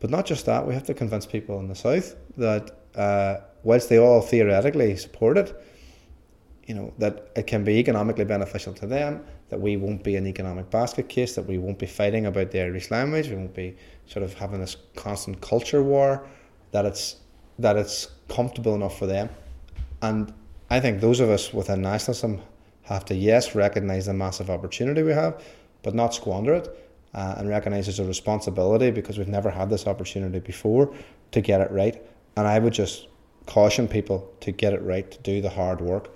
[0.00, 3.88] But not just that, we have to convince people in the South that uh, whilst
[3.88, 5.54] they all theoretically support it,
[6.66, 10.26] you know, that it can be economically beneficial to them, that we won't be an
[10.26, 13.76] economic basket case, that we won't be fighting about the Irish language, we won't be
[14.06, 16.26] sort of having this constant culture war,
[16.72, 17.16] that it's
[17.58, 19.30] that it's comfortable enough for them.
[20.02, 20.34] And
[20.68, 22.42] I think those of us within nationalism
[22.82, 25.42] have to, yes, recognise the massive opportunity we have,
[25.82, 26.85] but not squander it
[27.16, 30.94] uh, and recognise there's a responsibility because we've never had this opportunity before
[31.32, 32.00] to get it right.
[32.36, 33.08] And I would just
[33.46, 36.14] caution people to get it right, to do the hard work,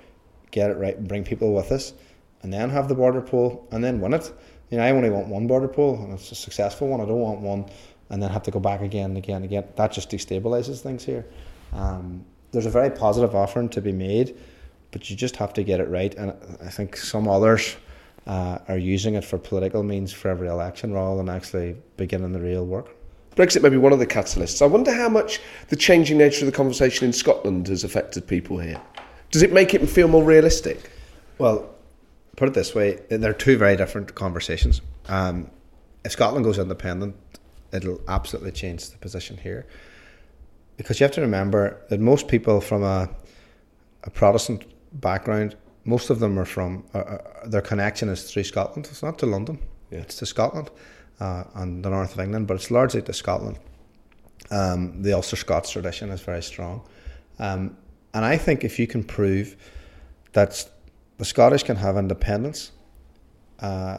[0.53, 1.95] get it right, bring people with us,
[2.43, 4.33] and then have the border poll and then win it.
[4.71, 7.01] You know, I only want one border poll, and it's a successful one.
[7.01, 7.67] I don't want one
[8.11, 9.65] and then have to go back again and again and again.
[9.77, 11.27] That just destabilizes things here.
[11.73, 14.37] Um, there's a very positive offering to be made
[14.91, 16.15] but you just have to get it right.
[16.15, 17.77] And I think some others
[18.26, 22.40] uh, are using it for political means for every election rather than actually beginning the
[22.40, 22.96] real work.
[23.37, 24.61] Brexit may be one of the catalysts.
[24.61, 28.59] I wonder how much the changing nature of the conversation in Scotland has affected people
[28.59, 28.80] here.
[29.30, 30.90] Does it make it feel more realistic?
[31.38, 31.74] Well,
[32.37, 34.80] put it this way: they're two very different conversations.
[35.09, 35.50] Um,
[36.04, 37.14] if Scotland goes independent,
[37.72, 39.66] it'll absolutely change the position here,
[40.76, 43.09] because you have to remember that most people from a
[44.02, 44.64] a Protestant
[45.00, 45.56] background.
[45.85, 48.87] Most of them are from uh, uh, their connection is through Scotland.
[48.90, 49.59] It's not to London.
[49.90, 50.01] Yeah.
[50.01, 50.71] It's to Scotland
[51.21, 53.59] uh, and the north of England, but it's largely to Scotland.
[54.51, 56.83] Um, the Ulster Scots tradition is very strong.
[57.38, 57.77] Um,
[58.14, 59.57] and I think if you can prove
[60.33, 60.69] that
[61.19, 62.73] the Scottish can have independence,
[63.61, 63.99] uh,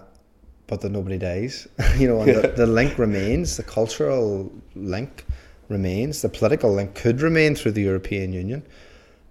[0.68, 1.68] but that nobody dies,
[1.98, 5.26] you know, and the, the link remains, the cultural link
[5.68, 8.64] remains, the political link could remain through the European Union.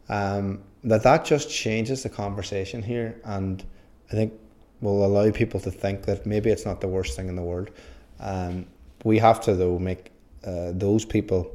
[0.09, 3.63] Um, that that just changes the conversation here, and
[4.11, 4.33] I think
[4.81, 7.71] will allow people to think that maybe it's not the worst thing in the world.
[8.19, 8.67] Um,
[9.05, 10.11] we have to though make
[10.45, 11.51] uh, those people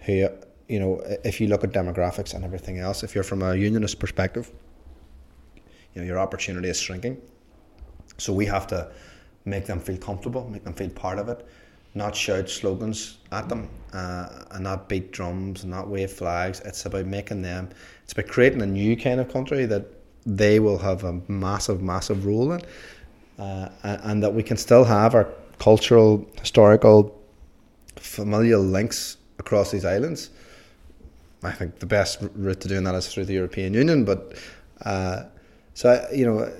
[0.00, 0.28] who
[0.68, 3.98] you know if you look at demographics and everything else, if you're from a unionist
[3.98, 4.50] perspective,
[5.94, 7.20] you know your opportunity is shrinking.
[8.18, 8.90] So we have to
[9.44, 11.46] make them feel comfortable, make them feel part of it,
[11.94, 16.60] not shout slogans at them, uh, and not beat drums and not wave flags.
[16.60, 17.70] It's about making them.
[18.04, 19.86] It's about creating a new kind of country that
[20.24, 22.62] they will have a massive, massive role in,
[23.38, 25.28] uh, and that we can still have our
[25.58, 27.18] cultural, historical,
[27.96, 30.30] familial links across these islands.
[31.42, 34.34] I think the best route to doing that is through the European Union, but
[34.84, 35.24] uh,
[35.74, 36.52] so you know,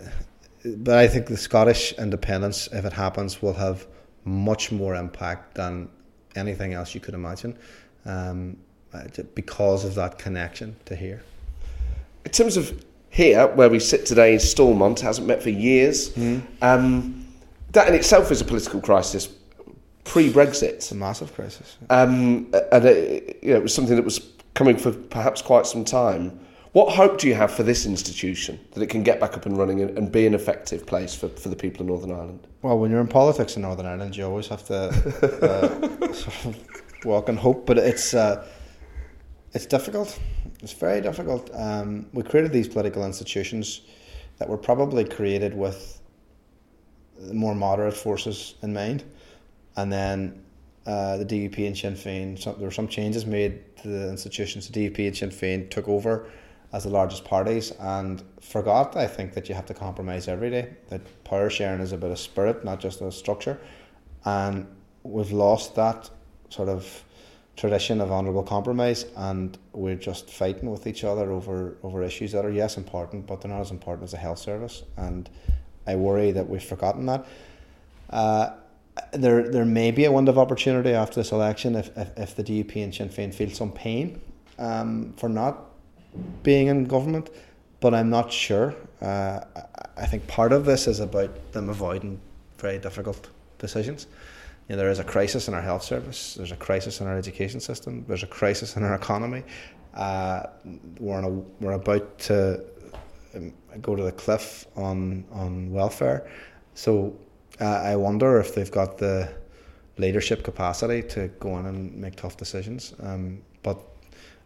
[0.65, 3.87] but I think the Scottish independence, if it happens, will have
[4.25, 5.89] much more impact than
[6.37, 7.57] anything else you could imagine,
[8.05, 8.57] um,
[9.35, 11.23] because of that connection to here.
[12.25, 16.11] In terms of here, where we sit today in Stormont, hasn't met for years.
[16.11, 16.43] Mm.
[16.63, 17.27] Um,
[17.73, 19.29] that in itself is a political crisis
[20.05, 20.69] pre-Brexit.
[20.69, 21.77] It's a massive crisis.
[21.91, 24.21] Um, and it, you know, it was something that was
[24.55, 26.39] coming for perhaps quite some time.
[26.73, 29.59] What hope do you have for this institution that it can get back up and
[29.59, 32.47] running and, and be an effective place for, for the people of Northern Ireland?
[32.63, 34.89] Well, when you're in politics in Northern Ireland, you always have to
[35.43, 36.57] uh, sort of
[37.05, 38.47] walk and hope, but it's uh,
[39.53, 40.19] it's difficult.
[40.63, 41.51] It's very difficult.
[41.53, 43.83] Um, we created these political institutions
[44.39, 46.01] that were probably created with
[47.35, 49.05] more moderate forces in mind,
[49.77, 50.43] and then
[50.87, 52.39] uh, the DUP and Sinn Féin.
[52.39, 54.71] Some, there were some changes made to the institutions.
[54.71, 56.31] The DUP and Sinn Féin took over
[56.73, 58.97] as the largest parties and forgot.
[58.97, 60.75] I think that you have to compromise every day.
[60.89, 63.61] That power sharing is about a spirit, not just a structure,
[64.25, 64.67] and
[65.03, 66.11] we've lost that
[66.49, 67.05] sort of
[67.57, 72.45] tradition of honourable compromise, and we're just fighting with each other over, over issues that
[72.45, 74.83] are yes important, but they're not as important as the health service.
[74.97, 75.29] And
[75.87, 77.27] I worry that we've forgotten that.
[78.09, 78.51] Uh,
[79.13, 82.45] there, there may be a window of opportunity after this election if, if, if the
[82.45, 84.21] DUP and Sinn Féin feel some pain
[84.59, 85.72] um, for not
[86.43, 87.31] being in government,
[87.81, 88.75] but I'm not sure.
[89.01, 89.41] Uh,
[89.97, 92.21] I think part of this is about them avoiding
[92.59, 94.07] very difficult decisions
[94.69, 97.19] you know, there is a crisis in our health service, there's a crisis in our
[97.19, 99.43] education system, there's a crisis in our economy.
[99.95, 100.45] Uh,
[100.99, 102.65] we're, a, we're about to
[103.35, 106.31] um, go to the cliff on, on welfare.
[106.75, 107.15] So
[107.61, 109.31] uh, I wonder if they've got the
[109.99, 112.95] leadership capacity to go in and make tough decisions.
[113.03, 113.79] Um, but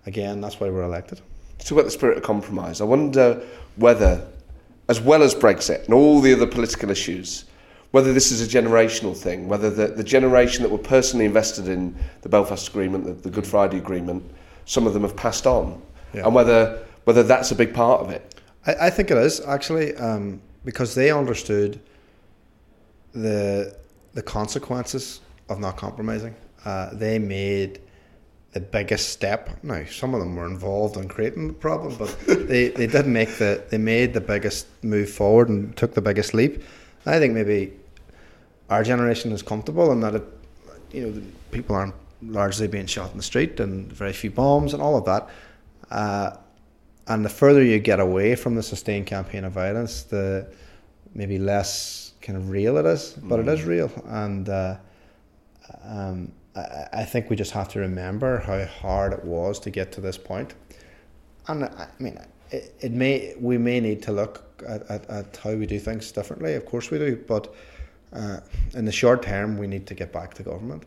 [0.06, 1.20] again, that's why we're elected.
[1.66, 2.80] Talk about the spirit of compromise.
[2.80, 3.42] I wonder
[3.74, 4.24] whether,
[4.88, 7.44] as well as Brexit and all the other political issues,
[7.90, 11.96] whether this is a generational thing, whether the, the generation that were personally invested in
[12.22, 14.22] the Belfast Agreement, the, the Good Friday Agreement,
[14.64, 15.82] some of them have passed on,
[16.14, 16.24] yeah.
[16.24, 18.36] and whether whether that's a big part of it.
[18.64, 21.80] I, I think it is actually um, because they understood
[23.12, 23.76] the
[24.14, 26.36] the consequences of not compromising.
[26.64, 27.80] Uh, they made
[28.56, 29.50] the biggest step.
[29.62, 33.36] Now, some of them were involved in creating the problem, but they, they did make
[33.36, 36.62] the they made the biggest move forward and took the biggest leap.
[37.04, 37.74] I think maybe
[38.70, 40.24] our generation is comfortable in that it,
[40.90, 44.82] you know, people aren't largely being shot in the street and very few bombs and
[44.82, 45.28] all of that.
[45.90, 46.30] Uh,
[47.08, 50.50] and the further you get away from the sustained campaign of violence, the
[51.12, 53.42] maybe less kind of real it is, but mm.
[53.42, 53.66] it is mm.
[53.66, 53.90] real.
[54.06, 54.76] And uh,
[55.84, 56.32] um,
[56.92, 60.16] I, think we just have to remember how hard it was to get to this
[60.16, 60.54] point.
[61.48, 62.18] And I mean,
[62.50, 66.10] it, it may we may need to look at, at, at, how we do things
[66.12, 66.54] differently.
[66.54, 67.54] Of course we do, but
[68.12, 68.40] uh,
[68.74, 70.84] in the short term, we need to get back to government.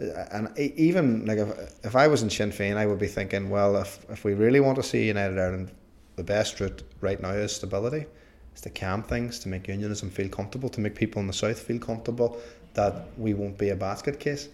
[0.00, 3.50] Uh, and even like if, if I was in Sinn Féin, I would be thinking,
[3.50, 5.72] well, if, if we really want to see United Ireland,
[6.16, 8.06] the best route right now is stability.
[8.54, 11.60] Is to calm things, to make unionism feel comfortable, to make people in the south
[11.60, 12.38] feel comfortable
[12.74, 14.48] that we won't be a basket case.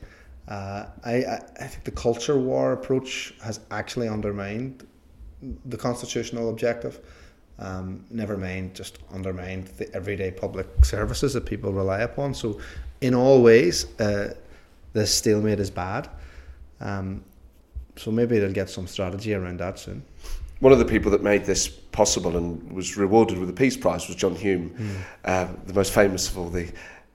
[0.49, 4.87] Uh, I, I, I think the culture war approach has actually undermined
[5.67, 7.01] the constitutional objective.
[7.59, 12.35] Um, never mind, just undermined the everyday public services that people rely upon.
[12.35, 12.61] So,
[13.01, 14.35] in all ways, uh,
[14.93, 16.09] this stalemate is bad.
[16.81, 17.25] Um,
[17.97, 20.03] so maybe they'll get some strategy around that soon.
[20.61, 24.07] One of the people that made this possible and was rewarded with the Peace Prize
[24.09, 24.97] was John Hume, mm.
[25.25, 26.73] uh, the most famous of all the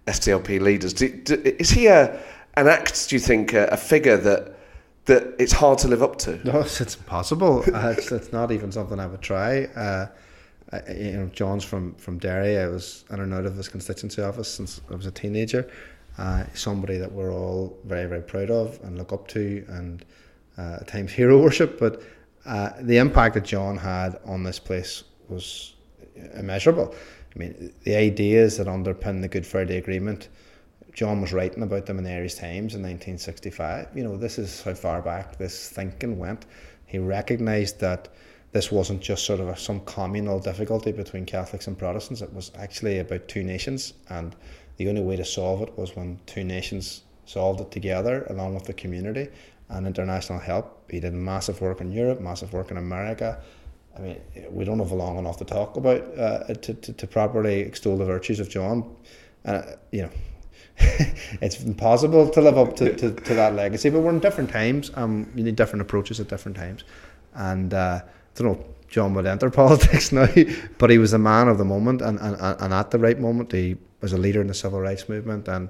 [0.07, 0.93] SDLP leaders.
[0.93, 2.21] Do, do, is he a
[2.61, 3.09] an act?
[3.09, 4.55] Do you think a, a, figure that
[5.05, 6.39] that it's hard to live up to?
[6.43, 7.63] No, it's, impossible.
[7.73, 9.65] uh, it's, it's, not even something I would try.
[9.65, 10.07] Uh,
[10.71, 12.57] I, you know, John's from from Derry.
[12.57, 15.69] I was in and out of his constituency office since I was a teenager.
[16.17, 20.05] Uh, somebody that we're all very very proud of and look up to, and
[20.57, 21.79] uh, at times hero worship.
[21.79, 22.01] But
[22.45, 25.75] uh, the impact that John had on this place was
[26.35, 26.93] immeasurable.
[27.35, 30.29] I mean, the ideas that underpin the Good Friday Agreement,
[30.93, 33.89] John was writing about them in the Irish Times in 1965.
[33.95, 36.45] You know, this is how far back this thinking went.
[36.85, 38.09] He recognised that
[38.51, 42.21] this wasn't just sort of a, some communal difficulty between Catholics and Protestants.
[42.21, 44.35] It was actually about two nations, and
[44.77, 48.65] the only way to solve it was when two nations solved it together, along with
[48.65, 49.29] the community
[49.69, 50.91] and international help.
[50.91, 53.39] He did massive work in Europe, massive work in America,
[53.99, 57.59] I mean, we don't have long enough to talk about uh, to, to, to properly
[57.59, 58.95] extol the virtues of John.
[59.45, 59.61] Uh,
[59.91, 60.09] you know,
[61.41, 64.91] it's impossible to live up to, to, to, that legacy, but we're in different times.
[64.95, 66.83] Um, you need different approaches at different times.
[67.33, 70.27] And uh, I don't know, John would enter politics now,
[70.77, 73.51] but he was a man of the moment, and, and, and at the right moment,
[73.51, 75.69] he was a leader in the civil rights movement and,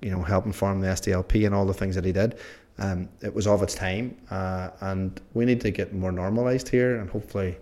[0.00, 2.36] you know, helping form the SDLP and all the things that he did.
[2.78, 6.96] Um, it was of its time, uh, and we need to get more normalised here,
[6.96, 7.56] and hopefully,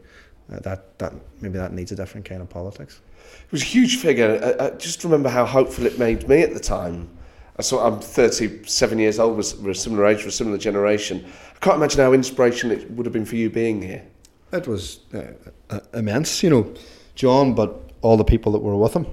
[0.52, 3.00] uh, that that maybe that needs a different kind of politics.
[3.46, 4.56] It was a huge figure.
[4.60, 7.08] I, I just remember how hopeful it made me at the time.
[7.56, 9.36] I saw I'm 37 years old.
[9.62, 11.24] We're, a similar age, we're a similar generation.
[11.54, 14.04] I can't imagine how inspirational it would have been for you being here.
[14.52, 15.32] It was uh,
[15.68, 16.74] uh immense, you know,
[17.14, 19.06] John, but all the people that were with him,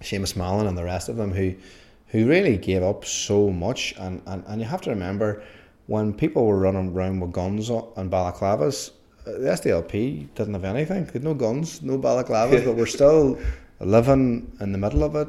[0.00, 1.54] Seamus Mallon and the rest of them who
[2.12, 3.94] who really gave up so much.
[3.98, 5.42] And, and, and you have to remember
[5.86, 8.90] when people were running around with guns and balaclavas,
[9.24, 11.04] the SDLP didn't have anything.
[11.04, 13.38] They had no guns, no balaclavas, but we're still
[13.80, 15.28] living in the middle of it,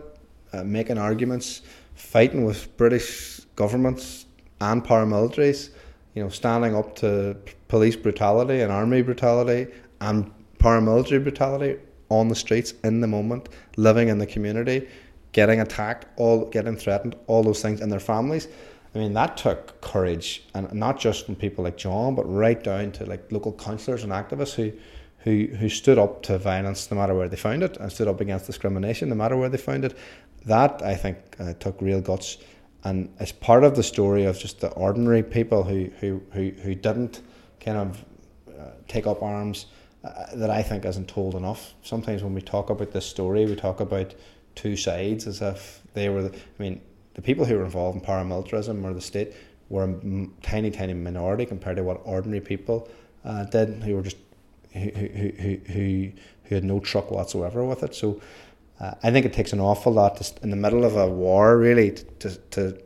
[0.54, 1.62] uh, making arguments,
[1.96, 4.26] fighting with British governments
[4.62, 5.70] and paramilitaries,
[6.16, 7.38] you know, standing up to
[7.68, 9.72] police brutality and army brutality
[10.02, 11.80] and paramilitary brutality
[12.10, 14.88] on the streets in the moment, living in the community
[15.34, 18.48] getting attacked, all getting threatened, all those things, and their families.
[18.96, 22.92] I mean, that took courage, and not just from people like John, but right down
[22.94, 24.72] to like local councillors and activists who,
[25.20, 28.22] who, who stood up to violence no matter where they found it, and stood up
[28.22, 29.98] against discrimination no matter where they found it.
[30.46, 32.38] That I think uh, took real guts,
[32.84, 36.76] and it's part of the story of just the ordinary people who who who, who
[36.76, 37.22] didn't
[37.60, 38.06] kind of
[38.48, 39.68] uh, take up arms.
[40.04, 41.76] Uh, that I think isn't told enough.
[41.82, 44.14] Sometimes when we talk about this story, we talk about
[44.54, 46.24] two sides as if they were.
[46.24, 46.82] The, I mean,
[47.14, 49.34] the people who were involved in paramilitarism or the state
[49.70, 52.90] were a tiny, tiny minority compared to what ordinary people
[53.26, 54.18] uh, did, who were just
[54.74, 56.12] who who who who,
[56.50, 57.96] had no truck whatsoever with it.
[57.96, 58.22] So.
[58.80, 61.58] Uh, I think it takes an awful lot to, in the middle of a war,
[61.58, 62.82] really, to, to, to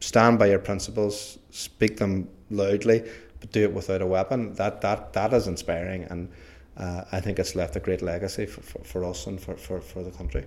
[0.00, 3.08] stand by your principles, speak them loudly,
[3.38, 4.52] but do it without a weapon.
[4.54, 6.28] That that that is inspiring, and
[6.76, 9.80] uh, I think it's left a great legacy for, for, for us and for, for,
[9.80, 10.44] for the country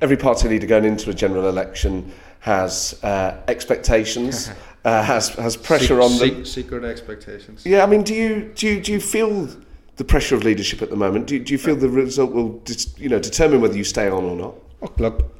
[0.00, 4.50] every party leader going into a general election has uh, expectations,
[4.84, 6.44] uh, has has pressure on them.
[6.44, 7.64] Secret expectations.
[7.64, 9.48] Yeah, I mean, do you do you, do you feel
[9.96, 11.26] the pressure of leadership at the moment?
[11.26, 12.62] Do you, do you feel the result will
[12.96, 14.54] you know determine whether you stay on or not?
[14.82, 15.36] Oh, look,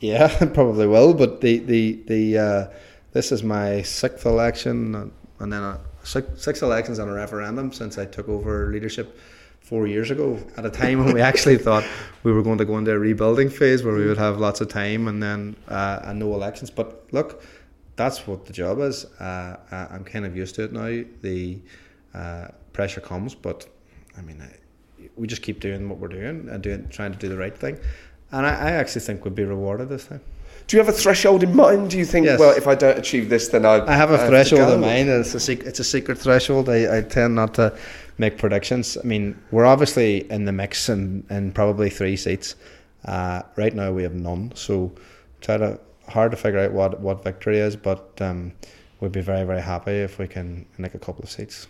[0.00, 1.14] yeah, probably will.
[1.14, 2.66] But the the the uh,
[3.12, 7.98] this is my sixth election, and then a, six, six elections and a referendum since
[7.98, 9.18] I took over leadership
[9.64, 11.84] four years ago at a time when we actually thought
[12.22, 14.68] we were going to go into a rebuilding phase where we would have lots of
[14.68, 16.70] time and then uh, and no elections.
[16.70, 17.42] But look,
[17.96, 19.04] that's what the job is.
[19.20, 21.04] Uh, I'm kind of used to it now.
[21.22, 21.58] The
[22.14, 23.66] uh, pressure comes, but
[24.16, 27.28] I mean, I, we just keep doing what we're doing and doing, trying to do
[27.28, 27.78] the right thing.
[28.32, 30.20] And I, I actually think we'd be rewarded this time.
[30.66, 31.90] Do you have a threshold in mind?
[31.90, 32.40] Do you think, yes.
[32.40, 33.84] well, if I don't achieve this, then I.
[33.86, 35.10] I have a I threshold have in mind.
[35.10, 36.70] It's a, sec- it's a secret threshold.
[36.70, 37.76] I, I tend not to
[38.18, 38.96] make predictions.
[38.96, 42.56] I mean, we're obviously in the mix in, in probably three seats.
[43.04, 44.52] Uh, right now, we have none.
[44.54, 44.92] So,
[45.40, 48.52] try to hard to figure out what, what victory is, but um,
[49.00, 51.66] we'd be very, very happy if we can nick a couple of seats.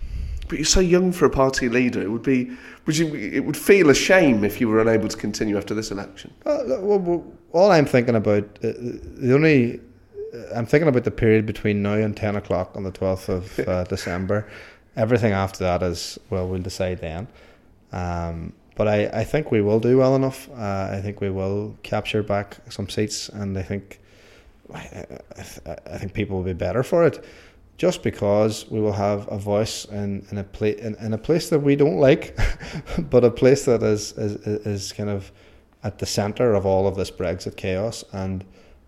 [0.49, 2.03] But you're so young for a party leader.
[2.03, 2.51] It would be,
[2.87, 3.15] would you?
[3.15, 6.35] It would feel a shame if you were unable to continue after this election.
[6.45, 9.81] Uh, well, all I'm thinking about, uh, the only,
[10.55, 13.85] I'm thinking about the period between now and ten o'clock on the twelfth of uh,
[13.85, 14.47] December.
[14.97, 17.27] Everything after that is well, we'll decide then.
[17.93, 20.49] Um, but I, I think we will do well enough.
[20.51, 24.01] Uh, I think we will capture back some seats, and I think
[24.73, 25.05] I,
[25.37, 27.25] I, think people will be better for it
[27.77, 31.51] just because we will have a voice in, in a place in, in, a place
[31.51, 32.39] that we don't like,
[32.99, 34.35] but a place that is is,
[34.67, 35.31] is kind of
[35.83, 38.45] at the centre of all of this Brexit chaos, and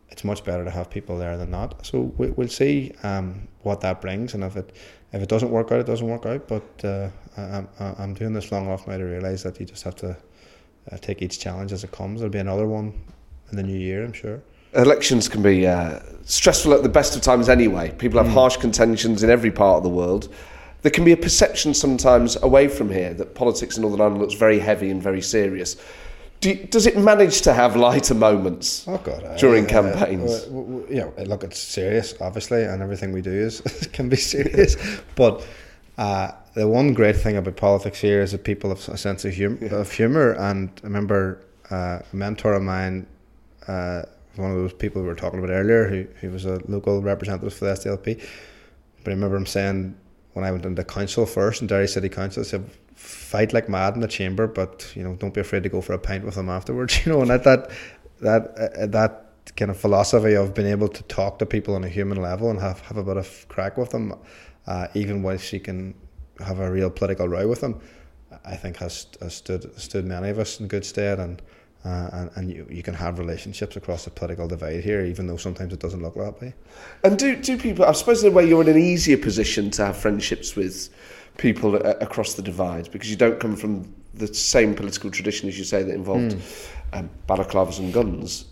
[0.09, 1.85] it's much better to have people there than not.
[1.85, 4.75] So we, will see um, what that brings, and if it
[5.13, 6.49] if it doesn't work out, it doesn't work out.
[6.49, 7.65] But uh, I,
[7.99, 10.17] I'm doing this long enough now to realise that you just have to
[10.91, 12.21] uh, take each challenge as it comes.
[12.21, 12.93] There'll be another one
[13.51, 14.43] in the new year, I'm sure.
[14.75, 17.93] Elections can be uh, stressful at the best of times anyway.
[17.93, 18.35] People have mm.
[18.35, 20.33] harsh contentions in every part of the world.
[20.83, 24.35] There can be a perception sometimes away from here that politics in Northern Ireland looks
[24.35, 25.77] very heavy and very serious.
[26.47, 30.31] Do you, does it manage to have lighter moments oh God, during uh, campaigns?
[30.45, 33.61] Uh, you know, look, it's serious, obviously, and everything we do is
[33.93, 34.77] can be serious.
[35.17, 35.45] but
[35.99, 39.37] uh, the one great thing about politics here is that people have a sense of,
[39.37, 39.75] hum- yeah.
[39.75, 40.35] of humor.
[40.35, 43.09] And I remember uh, a mentor of mine,
[43.67, 44.03] uh,
[44.37, 47.55] one of those people we were talking about earlier, who, who was a local representative
[47.55, 48.25] for the SDLP.
[49.03, 49.97] But I remember him saying
[50.35, 53.95] when I went into council first in Derry City Council, I said, fight like mad
[53.95, 56.35] in the chamber, but you know, don't be afraid to go for a pint with
[56.35, 56.99] them afterwards.
[57.07, 57.71] You know, and that that
[58.21, 59.23] that uh, that
[59.57, 62.61] kind of philosophy of being able to talk to people on a human level and
[62.61, 64.15] have, have a bit of crack with them,
[64.67, 65.95] uh, even whilst you can
[66.45, 67.81] have a real political row with them,
[68.45, 71.41] I think has, has stood stood many of us in good stead and.
[71.85, 75.37] Uh, and, and you, you can have relationships across the political divide here, even though
[75.37, 76.53] sometimes it doesn't look that way.
[77.05, 77.85] And do do people?
[77.85, 80.89] I suppose in a way you're in an easier position to have friendships with
[81.37, 85.65] people across the divide because you don't come from the same political tradition as you
[85.65, 86.69] say that involved mm.
[86.93, 88.47] um, balaclavas and guns.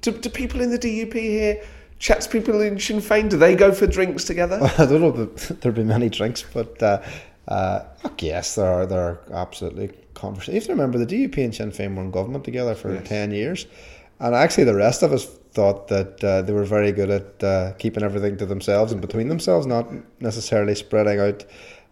[0.00, 1.62] Do, do people in the DUP here
[1.98, 3.28] chat to people in Sinn Féin?
[3.28, 4.60] Do they go for drinks together?
[4.78, 5.10] I don't know
[5.60, 7.02] there'll be many drinks, but uh,
[7.48, 7.80] uh,
[8.18, 10.64] yes, there are there are absolutely conversations.
[10.64, 13.08] If You remember the DUP and Sinn Féin were in government together for yes.
[13.08, 13.66] ten years,
[14.20, 17.72] and actually the rest of us thought that uh, they were very good at uh,
[17.78, 19.88] keeping everything to themselves and between themselves, not
[20.20, 21.44] necessarily spreading out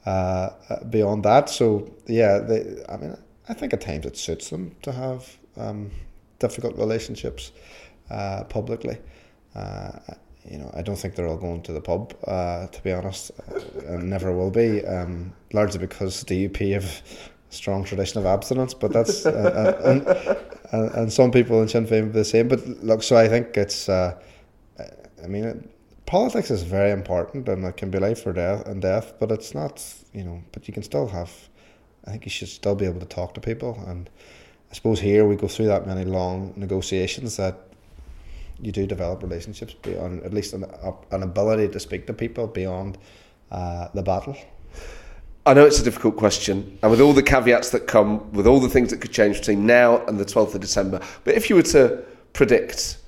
[0.07, 0.51] uh,
[0.89, 1.49] beyond that.
[1.49, 3.17] So yeah, they, I mean,
[3.49, 5.91] I think at times it suits them to have um,
[6.39, 7.53] difficult relationships
[8.11, 8.99] uh, publicly.
[9.55, 9.93] Uh,
[10.49, 13.33] you know, I don't think they're all going to the pub, uh, to be honest,
[13.33, 14.85] uh, and never will be.
[14.87, 20.07] Um, largely because the UP have a strong tradition of abstinence, but that's uh, and,
[20.73, 22.47] and, and some people in Sinn Féin the same.
[22.47, 23.89] But look, so I think it's.
[23.89, 25.69] I mean,
[26.07, 29.55] politics is very important and it can be life or death and death, but it's
[29.55, 29.83] not,
[30.13, 31.31] you know, but you can still have,
[32.07, 33.83] I think you should still be able to talk to people.
[33.87, 34.09] And
[34.71, 37.59] I suppose here we go through that many long negotiations that
[38.61, 40.65] you do develop relationships beyond, at least an,
[41.11, 42.97] an ability to speak to people beyond
[43.51, 44.37] uh, the battle.
[45.45, 48.59] I know it's a difficult question, and with all the caveats that come, with all
[48.59, 51.55] the things that could change between now and the 12th of December, but if you
[51.57, 52.03] were to
[52.33, 52.99] predict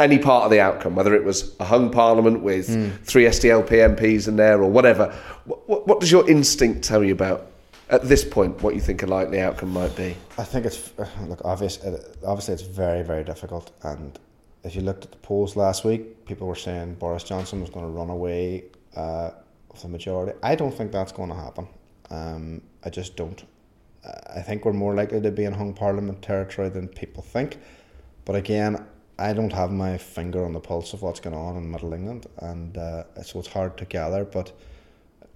[0.00, 2.98] any part of the outcome, whether it was a hung parliament with mm.
[3.04, 5.14] three SDLP MPs in there or whatever.
[5.44, 7.46] What, what, does your instinct tell you about
[7.88, 10.16] at this point what you think a likely outcome might be?
[10.38, 11.78] I think it's uh, look obvious.
[12.24, 13.72] Obviously, it's very very difficult.
[13.82, 14.18] And
[14.64, 17.86] if you looked at the polls last week, people were saying Boris Johnson was going
[17.86, 18.64] to run away
[18.96, 19.30] uh,
[19.70, 20.38] with the majority.
[20.42, 21.68] I don't think that's going to happen.
[22.10, 23.42] Um, I just don't.
[24.34, 27.58] I think we're more likely to be in hung parliament territory than people think.
[28.24, 28.86] But again,
[29.20, 32.26] I don't have my finger on the pulse of what's going on in Middle England,
[32.38, 34.24] and uh, so it's hard to gather.
[34.24, 34.50] But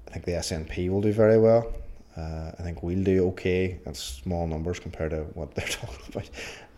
[0.09, 1.71] I think the SNP will do very well.
[2.17, 6.31] Uh, I think we'll do okay in small numbers compared to what they're talking about.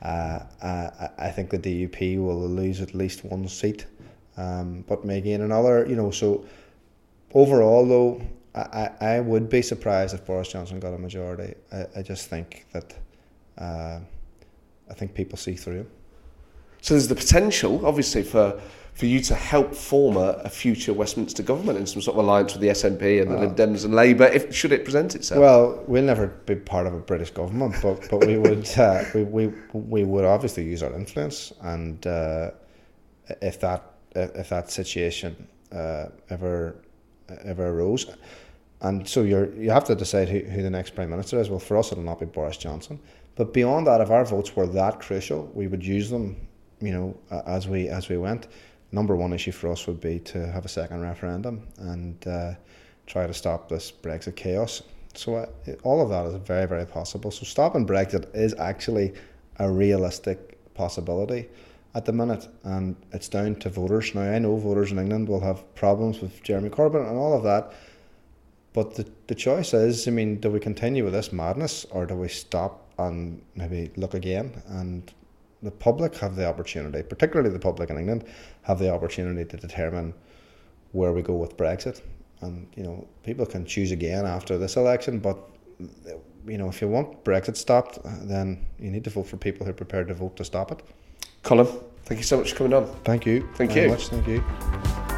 [0.03, 3.87] Uh, uh I think the DUP will lose at least one seat,
[4.37, 5.87] um, but may gain another.
[5.87, 6.45] You know, so
[7.35, 8.21] overall, though,
[8.57, 11.55] I, I would be surprised if Boris Johnson got a majority.
[11.73, 12.95] I, I just think that
[13.59, 14.01] uh,
[14.91, 15.91] I think people see through him.
[16.81, 18.61] So there's the potential, obviously, for
[18.97, 22.55] for you to help form a, a, future Westminster government in some sort of alliance
[22.55, 25.39] with the SNP and the Lib Dems and Labour, if should it present itself?
[25.39, 29.25] Well, we'll never be part of a British government, but but we would uh, we,
[29.25, 32.53] we we would obviously use our influence, and uh,
[33.43, 33.83] if that
[34.15, 36.77] if that situation uh, ever
[37.45, 38.07] ever arose,
[38.81, 41.51] and so you you have to decide who, who the next prime minister is.
[41.51, 42.99] Well, for us, it'll not be Boris Johnson.
[43.35, 46.49] But beyond that, if our votes were that crucial, we would use them
[46.81, 47.17] you know,
[47.47, 48.49] as we as we went,
[48.93, 52.55] number one issue for us would be to have a second referendum and uh,
[53.07, 54.83] try to stop this Brexit chaos.
[55.15, 55.47] So uh,
[55.83, 57.31] all of that is very very possible.
[57.31, 59.15] So stopping Brexit is actually
[59.59, 61.49] a realistic possibility
[61.95, 64.15] at the minute, and it's down to voters.
[64.15, 67.43] Now I know voters in England will have problems with Jeremy Corbyn and all of
[67.45, 67.73] that.
[68.75, 72.15] But the, the choice is, I mean, do we continue with this madness or do
[72.15, 75.11] we stop and maybe look again and
[75.67, 78.25] the public have the opportunity, particularly the public in England,
[78.63, 80.15] have the opportunity to determine
[80.93, 82.01] where we go with Brexit.
[82.41, 85.39] And you know, people can choose again after this election, but
[86.47, 89.71] you know, if you want Brexit stopped, then you need to vote for people who
[89.71, 90.83] are prepared to vote to stop it.
[91.43, 91.69] Colum,
[92.05, 92.87] thank you so much for coming on.
[93.05, 93.49] Thank you.
[93.55, 93.93] Thank very you.
[93.93, 94.09] Much.
[94.09, 95.16] Thank you.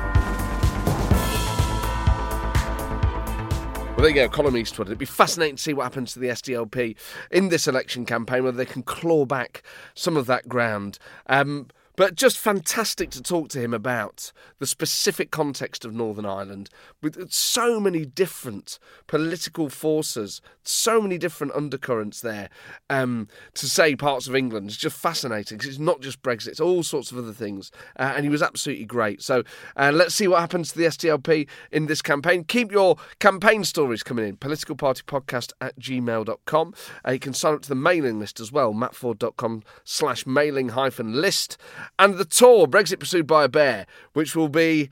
[3.98, 4.86] Well, there you go, Colum Eastwood.
[4.86, 6.94] It'd be fascinating to see what happens to the SDLP
[7.32, 11.00] in this election campaign, whether they can claw back some of that ground.
[11.26, 11.66] Um,
[11.98, 14.30] but just fantastic to talk to him about
[14.60, 16.70] the specific context of Northern Ireland
[17.02, 18.78] with so many different
[19.08, 22.50] political forces, so many different undercurrents there.
[22.88, 26.60] Um, to say parts of England is just fascinating because it's not just Brexit, it's
[26.60, 27.72] all sorts of other things.
[27.98, 29.20] Uh, and he was absolutely great.
[29.20, 29.42] So
[29.76, 32.44] uh, let's see what happens to the SDLP in this campaign.
[32.44, 34.36] Keep your campaign stories coming in.
[34.36, 36.74] Politicalpartypodcast at gmail.com.
[37.04, 41.20] Uh, you can sign up to the mailing list as well, mattforde.com slash mailing hyphen
[41.20, 41.58] list
[41.98, 44.90] and the tour Brexit Pursued by a Bear, which will be.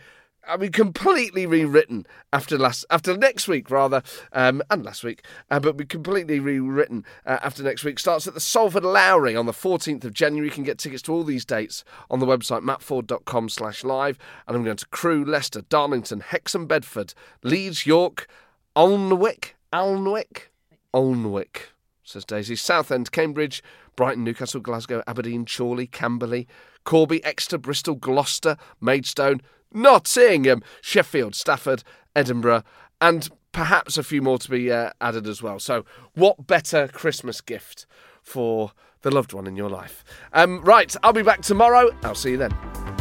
[0.48, 5.58] I mean, completely rewritten after last, after next week rather, um, and last week, uh,
[5.58, 7.98] but be completely rewritten uh, after next week.
[7.98, 10.46] Starts at the Salford Lowry on the 14th of January.
[10.46, 14.18] You can get tickets to all these dates on the website mattforde.com slash live.
[14.46, 18.28] And I'm going to Crewe, Leicester, Darlington, Hexham, Bedford, Leeds, York,
[18.76, 20.50] Alnwick, Alnwick,
[20.94, 21.70] Alnwick,
[22.06, 23.62] says Daisy, Southend, Cambridge,
[23.96, 26.46] Brighton, Newcastle, Glasgow, Aberdeen, Chorley, Camberley,
[26.84, 29.42] Corby, Exeter, Bristol, Gloucester, Maidstone,
[29.72, 31.82] Nottingham, Sheffield, Stafford,
[32.14, 32.62] Edinburgh,
[33.00, 35.58] and perhaps a few more to be uh, added as well.
[35.58, 35.84] So,
[36.14, 37.86] what better Christmas gift
[38.22, 40.04] for the loved one in your life?
[40.32, 41.90] Um, right, I'll be back tomorrow.
[42.04, 42.95] I'll see you then.